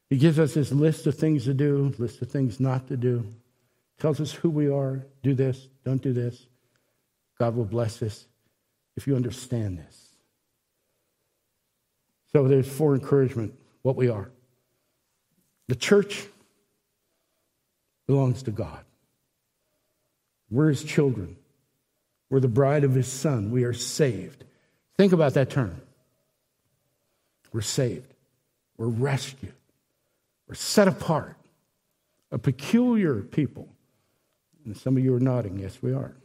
He 0.10 0.18
gives 0.18 0.40
us 0.40 0.56
this 0.56 0.72
list 0.72 1.06
of 1.06 1.16
things 1.16 1.44
to 1.44 1.54
do, 1.54 1.94
list 2.00 2.22
of 2.22 2.32
things 2.32 2.60
not 2.60 2.88
to 2.88 2.98
do, 2.98 3.32
tells 4.00 4.20
us 4.20 4.32
who 4.32 4.50
we 4.50 4.70
are 4.70 5.06
do 5.22 5.34
this, 5.34 5.68
don't 5.84 6.02
do 6.02 6.14
this. 6.14 6.48
God 7.38 7.56
will 7.56 7.66
bless 7.66 8.02
us 8.02 8.26
if 8.96 9.08
you 9.08 9.16
understand 9.16 9.78
this. 9.78 10.14
So 12.32 12.48
there's 12.48 12.68
for 12.68 12.94
encouragement 12.94 13.54
what 13.82 13.96
we 13.96 14.10
are. 14.10 14.30
The 15.68 15.76
church 15.76 16.26
belongs 18.08 18.44
to 18.44 18.52
God. 18.52 18.84
We're 20.50 20.70
his 20.70 20.84
children. 20.84 21.38
We're 22.30 22.40
the 22.40 22.48
bride 22.48 22.84
of 22.84 22.94
his 22.94 23.08
son. 23.08 23.52
We 23.52 23.64
are 23.64 23.74
saved. 23.74 24.44
Think 24.98 25.14
about 25.14 25.36
that 25.36 25.50
term. 25.50 25.82
We're 27.52 27.62
saved. 27.62 28.14
We're 28.78 28.88
rescued. 28.88 29.54
We're 30.48 30.56
set 30.56 30.88
apart. 30.88 31.36
A 32.32 32.38
peculiar 32.38 33.22
people. 33.22 33.70
And 34.70 34.78
some 34.78 34.98
of 34.98 35.04
you 35.04 35.16
are 35.16 35.20
nodding. 35.20 35.58
Yes, 35.58 35.80
we 35.82 35.94
are. 35.94 36.16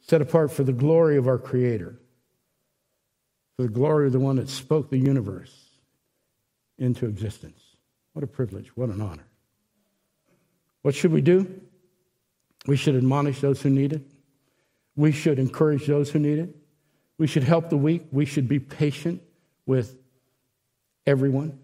Set 0.00 0.22
apart 0.22 0.52
for 0.52 0.62
the 0.62 0.72
glory 0.72 1.16
of 1.16 1.26
our 1.26 1.38
Creator, 1.38 1.98
for 3.56 3.62
the 3.64 3.68
glory 3.68 4.06
of 4.06 4.12
the 4.12 4.20
one 4.20 4.36
that 4.36 4.48
spoke 4.48 4.90
the 4.90 4.96
universe 4.96 5.52
into 6.78 7.06
existence. 7.06 7.60
What 8.12 8.22
a 8.22 8.28
privilege. 8.28 8.76
What 8.76 8.90
an 8.90 9.00
honor. 9.00 9.26
What 10.82 10.94
should 10.94 11.10
we 11.10 11.20
do? 11.20 11.62
We 12.64 12.76
should 12.76 12.94
admonish 12.94 13.40
those 13.40 13.60
who 13.60 13.70
need 13.70 13.92
it. 13.92 14.02
We 14.94 15.10
should 15.10 15.40
encourage 15.40 15.88
those 15.88 16.10
who 16.10 16.20
need 16.20 16.38
it. 16.38 16.54
We 17.18 17.26
should 17.26 17.42
help 17.42 17.70
the 17.70 17.76
weak. 17.76 18.04
We 18.12 18.24
should 18.24 18.46
be 18.46 18.60
patient 18.60 19.20
with 19.66 19.98
everyone. 21.08 21.58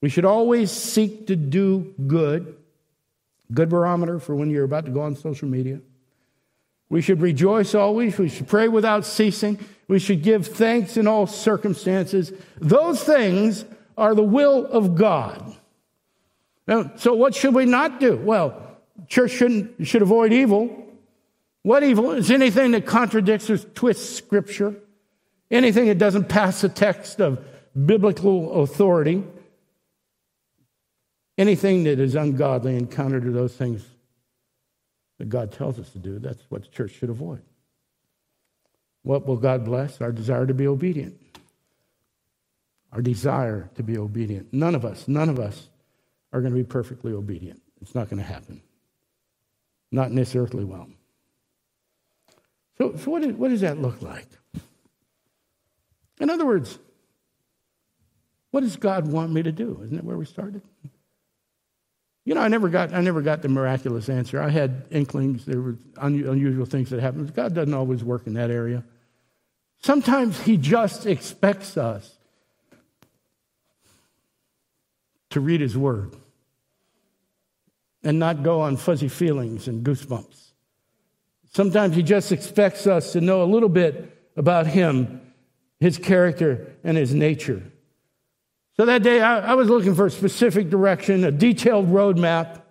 We 0.00 0.08
should 0.08 0.24
always 0.24 0.70
seek 0.70 1.26
to 1.26 1.36
do 1.36 1.92
good. 2.06 2.56
Good 3.52 3.68
barometer 3.68 4.18
for 4.18 4.34
when 4.34 4.50
you're 4.50 4.64
about 4.64 4.86
to 4.86 4.90
go 4.90 5.02
on 5.02 5.16
social 5.16 5.48
media. 5.48 5.80
We 6.88 7.02
should 7.02 7.20
rejoice 7.20 7.74
always. 7.74 8.18
We 8.18 8.28
should 8.28 8.48
pray 8.48 8.68
without 8.68 9.04
ceasing. 9.04 9.58
We 9.88 9.98
should 9.98 10.22
give 10.22 10.46
thanks 10.46 10.96
in 10.96 11.06
all 11.06 11.26
circumstances. 11.26 12.32
Those 12.60 13.02
things 13.02 13.64
are 13.96 14.14
the 14.14 14.22
will 14.22 14.66
of 14.66 14.94
God. 14.94 15.56
Now, 16.66 16.92
so 16.96 17.14
what 17.14 17.34
should 17.34 17.54
we 17.54 17.66
not 17.66 18.00
do? 18.00 18.16
Well, 18.16 18.78
church 19.08 19.32
shouldn't, 19.32 19.86
should 19.86 20.02
avoid 20.02 20.32
evil. 20.32 20.86
What 21.62 21.82
evil? 21.82 22.12
Is 22.12 22.30
anything 22.30 22.72
that 22.72 22.86
contradicts 22.86 23.50
or 23.50 23.58
twists 23.58 24.16
scripture. 24.16 24.74
Anything 25.50 25.86
that 25.86 25.98
doesn't 25.98 26.28
pass 26.28 26.62
the 26.62 26.68
text 26.68 27.20
of 27.20 27.44
biblical 27.74 28.62
authority. 28.62 29.24
Anything 31.36 31.84
that 31.84 31.98
is 31.98 32.14
ungodly 32.14 32.76
and 32.76 32.90
counter 32.90 33.20
to 33.20 33.30
those 33.30 33.56
things 33.56 33.84
that 35.18 35.28
God 35.28 35.52
tells 35.52 35.78
us 35.78 35.90
to 35.90 35.98
do, 35.98 36.18
that's 36.18 36.42
what 36.48 36.62
the 36.62 36.68
church 36.68 36.92
should 36.92 37.10
avoid. 37.10 37.42
What 39.02 39.26
will 39.26 39.36
God 39.36 39.64
bless? 39.64 40.00
Our 40.00 40.12
desire 40.12 40.46
to 40.46 40.54
be 40.54 40.66
obedient 40.66 41.20
our 42.94 43.02
desire 43.02 43.68
to 43.74 43.82
be 43.82 43.98
obedient. 43.98 44.54
None 44.54 44.76
of 44.76 44.84
us, 44.84 45.08
none 45.08 45.28
of 45.28 45.40
us 45.40 45.68
are 46.32 46.40
going 46.40 46.52
to 46.52 46.56
be 46.56 46.64
perfectly 46.64 47.12
obedient. 47.12 47.60
It's 47.82 47.94
not 47.94 48.08
going 48.08 48.22
to 48.22 48.26
happen. 48.26 48.62
Not 49.90 50.10
in 50.10 50.14
this 50.14 50.34
earthly 50.36 50.64
realm. 50.64 50.94
So, 52.78 52.94
so 52.96 53.10
what, 53.10 53.24
is, 53.24 53.34
what 53.34 53.48
does 53.48 53.62
that 53.62 53.78
look 53.78 54.00
like? 54.00 54.28
In 56.20 56.30
other 56.30 56.46
words, 56.46 56.78
what 58.52 58.60
does 58.60 58.76
God 58.76 59.08
want 59.08 59.32
me 59.32 59.42
to 59.42 59.52
do? 59.52 59.80
Isn't 59.82 59.96
that 59.96 60.04
where 60.04 60.16
we 60.16 60.24
started? 60.24 60.62
You 62.24 62.34
know, 62.34 62.40
I 62.40 62.48
never 62.48 62.68
got 62.68 62.94
I 62.94 63.00
never 63.00 63.20
got 63.20 63.42
the 63.42 63.48
miraculous 63.48 64.08
answer. 64.08 64.40
I 64.40 64.48
had 64.48 64.86
inklings. 64.90 65.44
There 65.44 65.60
were 65.60 65.76
un, 65.98 66.14
unusual 66.24 66.64
things 66.64 66.90
that 66.90 67.00
happened. 67.00 67.34
God 67.34 67.54
doesn't 67.54 67.74
always 67.74 68.02
work 68.02 68.26
in 68.26 68.34
that 68.34 68.50
area. 68.50 68.82
Sometimes 69.82 70.40
He 70.40 70.56
just 70.56 71.04
expects 71.04 71.76
us 71.76 72.16
to 75.30 75.40
read 75.40 75.60
His 75.60 75.76
Word 75.76 76.16
and 78.02 78.18
not 78.18 78.42
go 78.42 78.62
on 78.62 78.78
fuzzy 78.78 79.08
feelings 79.08 79.68
and 79.68 79.84
goosebumps. 79.84 80.52
Sometimes 81.52 81.94
He 81.94 82.02
just 82.02 82.32
expects 82.32 82.86
us 82.86 83.12
to 83.12 83.20
know 83.20 83.42
a 83.42 83.44
little 83.44 83.68
bit 83.68 84.30
about 84.34 84.66
Him, 84.66 85.20
His 85.78 85.98
character, 85.98 86.72
and 86.82 86.96
His 86.96 87.12
nature. 87.12 87.62
So 88.76 88.86
that 88.86 89.02
day, 89.02 89.20
I, 89.20 89.52
I 89.52 89.54
was 89.54 89.68
looking 89.68 89.94
for 89.94 90.06
a 90.06 90.10
specific 90.10 90.68
direction, 90.68 91.24
a 91.24 91.30
detailed 91.30 91.88
roadmap. 91.88 92.62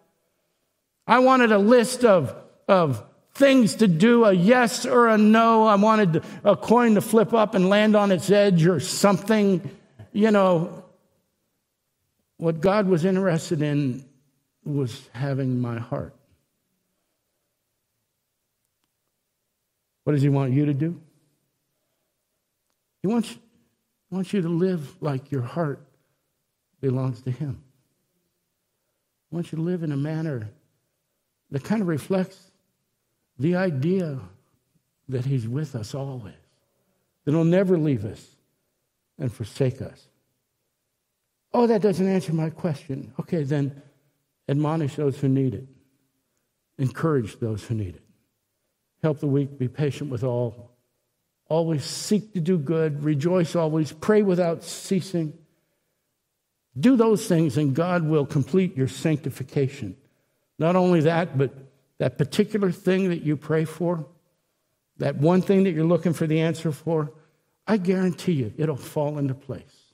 I 1.07 1.19
wanted 1.19 1.51
a 1.51 1.57
list 1.57 2.03
of, 2.03 2.35
of 2.67 3.03
things 3.33 3.75
to 3.75 3.87
do, 3.87 4.25
a 4.25 4.33
yes 4.33 4.85
or 4.85 5.07
a 5.07 5.17
no. 5.17 5.65
I 5.65 5.75
wanted 5.75 6.23
a 6.43 6.57
coin 6.57 6.95
to 6.95 7.01
flip 7.01 7.33
up 7.33 7.55
and 7.55 7.69
land 7.69 7.95
on 7.95 8.11
its 8.11 8.29
edge 8.29 8.65
or 8.65 8.81
something, 8.81 9.69
you 10.11 10.31
know, 10.31 10.83
what 12.37 12.59
God 12.59 12.87
was 12.87 13.05
interested 13.05 13.61
in 13.61 14.03
was 14.65 15.09
having 15.13 15.61
my 15.61 15.79
heart. 15.79 16.13
What 20.03 20.13
does 20.13 20.21
He 20.21 20.27
want 20.27 20.51
you 20.51 20.65
to 20.65 20.73
do? 20.73 20.99
He 23.01 23.07
wants, 23.07 23.37
wants 24.11 24.33
you 24.33 24.41
to 24.41 24.49
live 24.49 25.01
like 25.01 25.31
your 25.31 25.41
heart 25.41 25.79
belongs 26.83 27.21
to 27.21 27.31
Him. 27.31 27.63
He 29.29 29.35
wants 29.35 29.53
you 29.53 29.55
to 29.55 29.61
live 29.63 29.83
in 29.83 29.93
a 29.93 29.97
manner 29.97 30.49
that 31.49 31.63
kind 31.63 31.81
of 31.81 31.87
reflects 31.87 32.51
the 33.39 33.55
idea 33.55 34.19
that 35.07 35.23
He's 35.23 35.47
with 35.47 35.75
us 35.75 35.95
always, 35.95 36.35
that 37.23 37.31
He'll 37.31 37.45
never 37.45 37.77
leave 37.77 38.03
us 38.03 38.35
and 39.17 39.31
forsake 39.31 39.81
us. 39.81 40.07
Oh, 41.53 41.67
that 41.67 41.81
doesn't 41.81 42.05
answer 42.05 42.33
my 42.33 42.49
question. 42.49 43.13
Okay, 43.17 43.43
then 43.43 43.81
admonish 44.49 44.97
those 44.97 45.17
who 45.17 45.29
need 45.29 45.53
it, 45.53 45.67
encourage 46.77 47.39
those 47.39 47.63
who 47.63 47.75
need 47.75 47.95
it, 47.95 48.03
help 49.01 49.19
the 49.21 49.27
weak, 49.27 49.57
be 49.57 49.69
patient 49.69 50.11
with 50.11 50.25
all, 50.25 50.75
always 51.47 51.85
seek 51.85 52.33
to 52.33 52.41
do 52.41 52.57
good, 52.57 53.05
rejoice 53.05 53.55
always, 53.55 53.93
pray 53.93 54.21
without 54.21 54.63
ceasing. 54.63 55.37
Do 56.79 56.95
those 56.95 57.27
things, 57.27 57.57
and 57.57 57.75
God 57.75 58.03
will 58.03 58.25
complete 58.25 58.75
your 58.75 58.87
sanctification. 58.87 59.95
Not 60.57 60.75
only 60.75 61.01
that, 61.01 61.37
but 61.37 61.51
that 61.99 62.17
particular 62.17 62.71
thing 62.71 63.09
that 63.09 63.23
you 63.23 63.37
pray 63.37 63.65
for, 63.65 64.07
that 64.97 65.17
one 65.17 65.41
thing 65.41 65.63
that 65.63 65.71
you're 65.71 65.85
looking 65.85 66.13
for 66.13 66.27
the 66.27 66.41
answer 66.41 66.71
for, 66.71 67.11
I 67.67 67.77
guarantee 67.77 68.33
you 68.33 68.53
it'll 68.57 68.75
fall 68.75 69.17
into 69.17 69.33
place. 69.33 69.93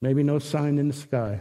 Maybe 0.00 0.22
no 0.22 0.38
sign 0.38 0.78
in 0.78 0.88
the 0.88 0.94
sky, 0.94 1.40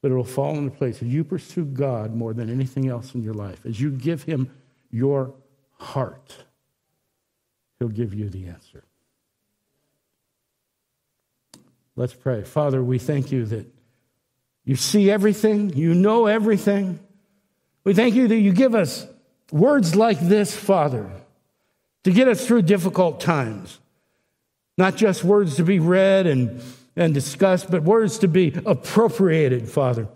but 0.00 0.10
it'll 0.10 0.24
fall 0.24 0.56
into 0.56 0.70
place 0.70 1.02
as 1.02 1.08
you 1.08 1.24
pursue 1.24 1.64
God 1.64 2.14
more 2.14 2.32
than 2.32 2.48
anything 2.48 2.88
else 2.88 3.14
in 3.14 3.22
your 3.22 3.34
life. 3.34 3.64
As 3.66 3.80
you 3.80 3.90
give 3.90 4.22
Him 4.22 4.50
your 4.90 5.34
heart, 5.78 6.44
He'll 7.78 7.88
give 7.88 8.14
you 8.14 8.28
the 8.28 8.46
answer. 8.46 8.84
Let's 11.96 12.12
pray. 12.12 12.42
Father, 12.42 12.84
we 12.84 12.98
thank 12.98 13.32
you 13.32 13.46
that 13.46 13.66
you 14.64 14.76
see 14.76 15.10
everything, 15.10 15.70
you 15.74 15.94
know 15.94 16.26
everything. 16.26 17.00
We 17.84 17.94
thank 17.94 18.14
you 18.14 18.28
that 18.28 18.36
you 18.38 18.52
give 18.52 18.74
us 18.74 19.06
words 19.50 19.96
like 19.96 20.20
this, 20.20 20.54
Father, 20.54 21.10
to 22.04 22.10
get 22.10 22.28
us 22.28 22.46
through 22.46 22.62
difficult 22.62 23.20
times. 23.20 23.78
Not 24.76 24.96
just 24.96 25.24
words 25.24 25.56
to 25.56 25.62
be 25.62 25.78
read 25.78 26.26
and, 26.26 26.60
and 26.96 27.14
discussed, 27.14 27.70
but 27.70 27.82
words 27.82 28.18
to 28.18 28.28
be 28.28 28.54
appropriated, 28.66 29.70
Father. 29.70 30.08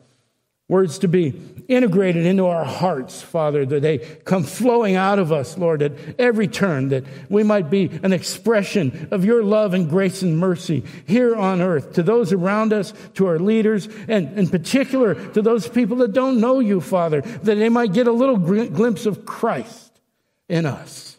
Words 0.70 1.00
to 1.00 1.08
be 1.08 1.34
integrated 1.66 2.26
into 2.26 2.46
our 2.46 2.64
hearts, 2.64 3.20
Father, 3.20 3.66
that 3.66 3.82
they 3.82 3.98
come 3.98 4.44
flowing 4.44 4.94
out 4.94 5.18
of 5.18 5.32
us, 5.32 5.58
Lord, 5.58 5.82
at 5.82 5.94
every 6.16 6.46
turn, 6.46 6.90
that 6.90 7.02
we 7.28 7.42
might 7.42 7.70
be 7.70 7.90
an 8.04 8.12
expression 8.12 9.08
of 9.10 9.24
your 9.24 9.42
love 9.42 9.74
and 9.74 9.90
grace 9.90 10.22
and 10.22 10.38
mercy 10.38 10.84
here 11.08 11.34
on 11.34 11.60
earth 11.60 11.94
to 11.94 12.04
those 12.04 12.32
around 12.32 12.72
us, 12.72 12.94
to 13.14 13.26
our 13.26 13.40
leaders, 13.40 13.88
and 14.06 14.38
in 14.38 14.48
particular 14.48 15.16
to 15.32 15.42
those 15.42 15.68
people 15.68 15.96
that 15.96 16.12
don't 16.12 16.40
know 16.40 16.60
you, 16.60 16.80
Father, 16.80 17.20
that 17.22 17.56
they 17.56 17.68
might 17.68 17.92
get 17.92 18.06
a 18.06 18.12
little 18.12 18.36
glimpse 18.36 19.06
of 19.06 19.26
Christ 19.26 20.00
in 20.48 20.66
us. 20.66 21.16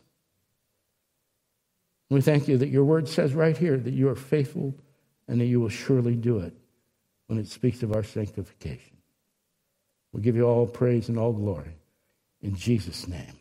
We 2.09 2.21
thank 2.21 2.47
you 2.47 2.57
that 2.59 2.69
your 2.69 2.85
word 2.85 3.09
says 3.09 3.33
right 3.33 3.57
here 3.57 3.75
that 3.75 3.93
you 3.93 4.07
are 4.07 4.15
faithful 4.15 4.75
and 5.27 5.41
that 5.41 5.45
you 5.47 5.59
will 5.59 5.67
surely 5.67 6.15
do 6.15 6.39
it 6.39 6.53
when 7.27 7.37
it 7.37 7.49
speaks 7.49 7.83
of 7.83 7.93
our 7.93 8.03
sanctification. 8.03 9.00
We 10.13 10.21
give 10.21 10.35
you 10.35 10.45
all 10.45 10.67
praise 10.67 11.09
and 11.09 11.17
all 11.17 11.33
glory. 11.33 11.73
In 12.41 12.55
Jesus' 12.55 13.07
name. 13.07 13.37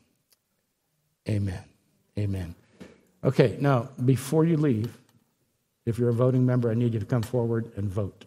Amen. 1.29 1.63
Amen. 2.19 2.55
Okay, 3.25 3.57
now, 3.61 3.89
before 4.05 4.45
you 4.45 4.57
leave, 4.57 4.97
if 5.87 5.99
you're 5.99 6.09
a 6.09 6.15
voting 6.15 6.47
member, 6.47 6.71
I 6.71 6.75
need 6.75 6.95
you 6.95 7.01
to 7.01 7.07
come 7.07 7.23
forward 7.23 7.71
and 7.77 7.89
vote. 7.89 8.25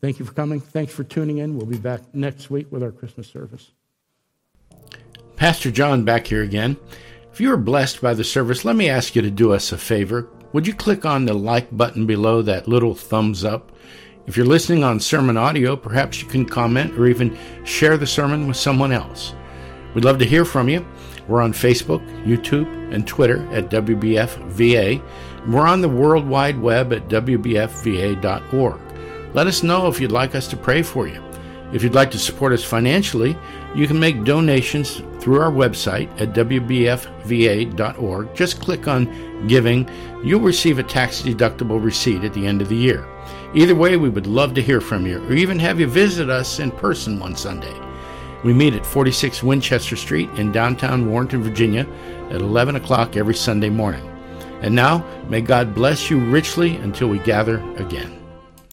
Thank 0.00 0.18
you 0.18 0.24
for 0.24 0.32
coming. 0.32 0.60
Thanks 0.60 0.92
for 0.92 1.04
tuning 1.04 1.38
in. 1.38 1.56
We'll 1.56 1.66
be 1.66 1.78
back 1.78 2.02
next 2.12 2.50
week 2.50 2.70
with 2.70 2.82
our 2.82 2.92
Christmas 2.92 3.26
service. 3.26 3.70
Pastor 5.36 5.70
John 5.70 6.04
back 6.04 6.26
here 6.26 6.42
again. 6.42 6.76
If 7.32 7.40
you 7.40 7.48
were 7.50 7.56
blessed 7.56 8.00
by 8.00 8.14
the 8.14 8.24
service, 8.24 8.64
let 8.64 8.76
me 8.76 8.88
ask 8.88 9.14
you 9.14 9.22
to 9.22 9.30
do 9.30 9.52
us 9.52 9.72
a 9.72 9.78
favor. 9.78 10.28
Would 10.52 10.66
you 10.66 10.74
click 10.74 11.04
on 11.04 11.24
the 11.24 11.34
like 11.34 11.74
button 11.76 12.06
below 12.06 12.42
that 12.42 12.68
little 12.68 12.94
thumbs 12.94 13.44
up? 13.44 13.72
If 14.26 14.36
you're 14.36 14.44
listening 14.44 14.82
on 14.82 14.98
sermon 14.98 15.36
audio, 15.36 15.76
perhaps 15.76 16.20
you 16.20 16.26
can 16.26 16.44
comment 16.44 16.98
or 16.98 17.06
even 17.06 17.38
share 17.64 17.96
the 17.96 18.08
sermon 18.08 18.48
with 18.48 18.56
someone 18.56 18.90
else. 18.90 19.34
We'd 19.94 20.04
love 20.04 20.18
to 20.18 20.24
hear 20.24 20.44
from 20.44 20.68
you. 20.68 20.84
We're 21.28 21.42
on 21.42 21.52
Facebook, 21.52 22.04
YouTube, 22.24 22.66
and 22.92 23.06
Twitter 23.06 23.46
at 23.52 23.70
WBFVA. 23.70 25.00
We're 25.46 25.68
on 25.68 25.80
the 25.80 25.88
World 25.88 26.28
Wide 26.28 26.60
Web 26.60 26.92
at 26.92 27.08
WBFVA.org. 27.08 28.80
Let 29.32 29.46
us 29.46 29.62
know 29.62 29.86
if 29.86 30.00
you'd 30.00 30.10
like 30.10 30.34
us 30.34 30.48
to 30.48 30.56
pray 30.56 30.82
for 30.82 31.06
you. 31.06 31.22
If 31.72 31.84
you'd 31.84 31.94
like 31.94 32.10
to 32.10 32.18
support 32.18 32.52
us 32.52 32.64
financially, 32.64 33.36
you 33.76 33.86
can 33.86 34.00
make 34.00 34.24
donations 34.24 35.02
through 35.20 35.40
our 35.40 35.52
website 35.52 36.10
at 36.20 36.34
WBFVA.org. 36.34 38.34
Just 38.34 38.60
click 38.60 38.88
on 38.88 39.46
Giving. 39.46 39.88
You'll 40.24 40.40
receive 40.40 40.80
a 40.80 40.82
tax 40.82 41.22
deductible 41.22 41.82
receipt 41.82 42.24
at 42.24 42.34
the 42.34 42.46
end 42.46 42.60
of 42.60 42.68
the 42.68 42.76
year. 42.76 43.06
Either 43.54 43.74
way, 43.74 43.96
we 43.96 44.08
would 44.08 44.26
love 44.26 44.54
to 44.54 44.62
hear 44.62 44.80
from 44.80 45.06
you 45.06 45.18
or 45.24 45.32
even 45.32 45.58
have 45.58 45.80
you 45.80 45.86
visit 45.86 46.28
us 46.28 46.58
in 46.58 46.70
person 46.70 47.18
one 47.18 47.36
Sunday. 47.36 47.74
We 48.44 48.52
meet 48.52 48.74
at 48.74 48.86
46 48.86 49.42
Winchester 49.42 49.96
Street 49.96 50.30
in 50.36 50.52
downtown 50.52 51.10
Warrenton, 51.10 51.42
Virginia 51.42 51.86
at 52.30 52.40
11 52.40 52.76
o'clock 52.76 53.16
every 53.16 53.34
Sunday 53.34 53.70
morning. 53.70 54.04
And 54.62 54.74
now, 54.74 55.04
may 55.28 55.40
God 55.40 55.74
bless 55.74 56.10
you 56.10 56.18
richly 56.18 56.76
until 56.76 57.08
we 57.08 57.18
gather 57.20 57.58
again. 57.76 58.25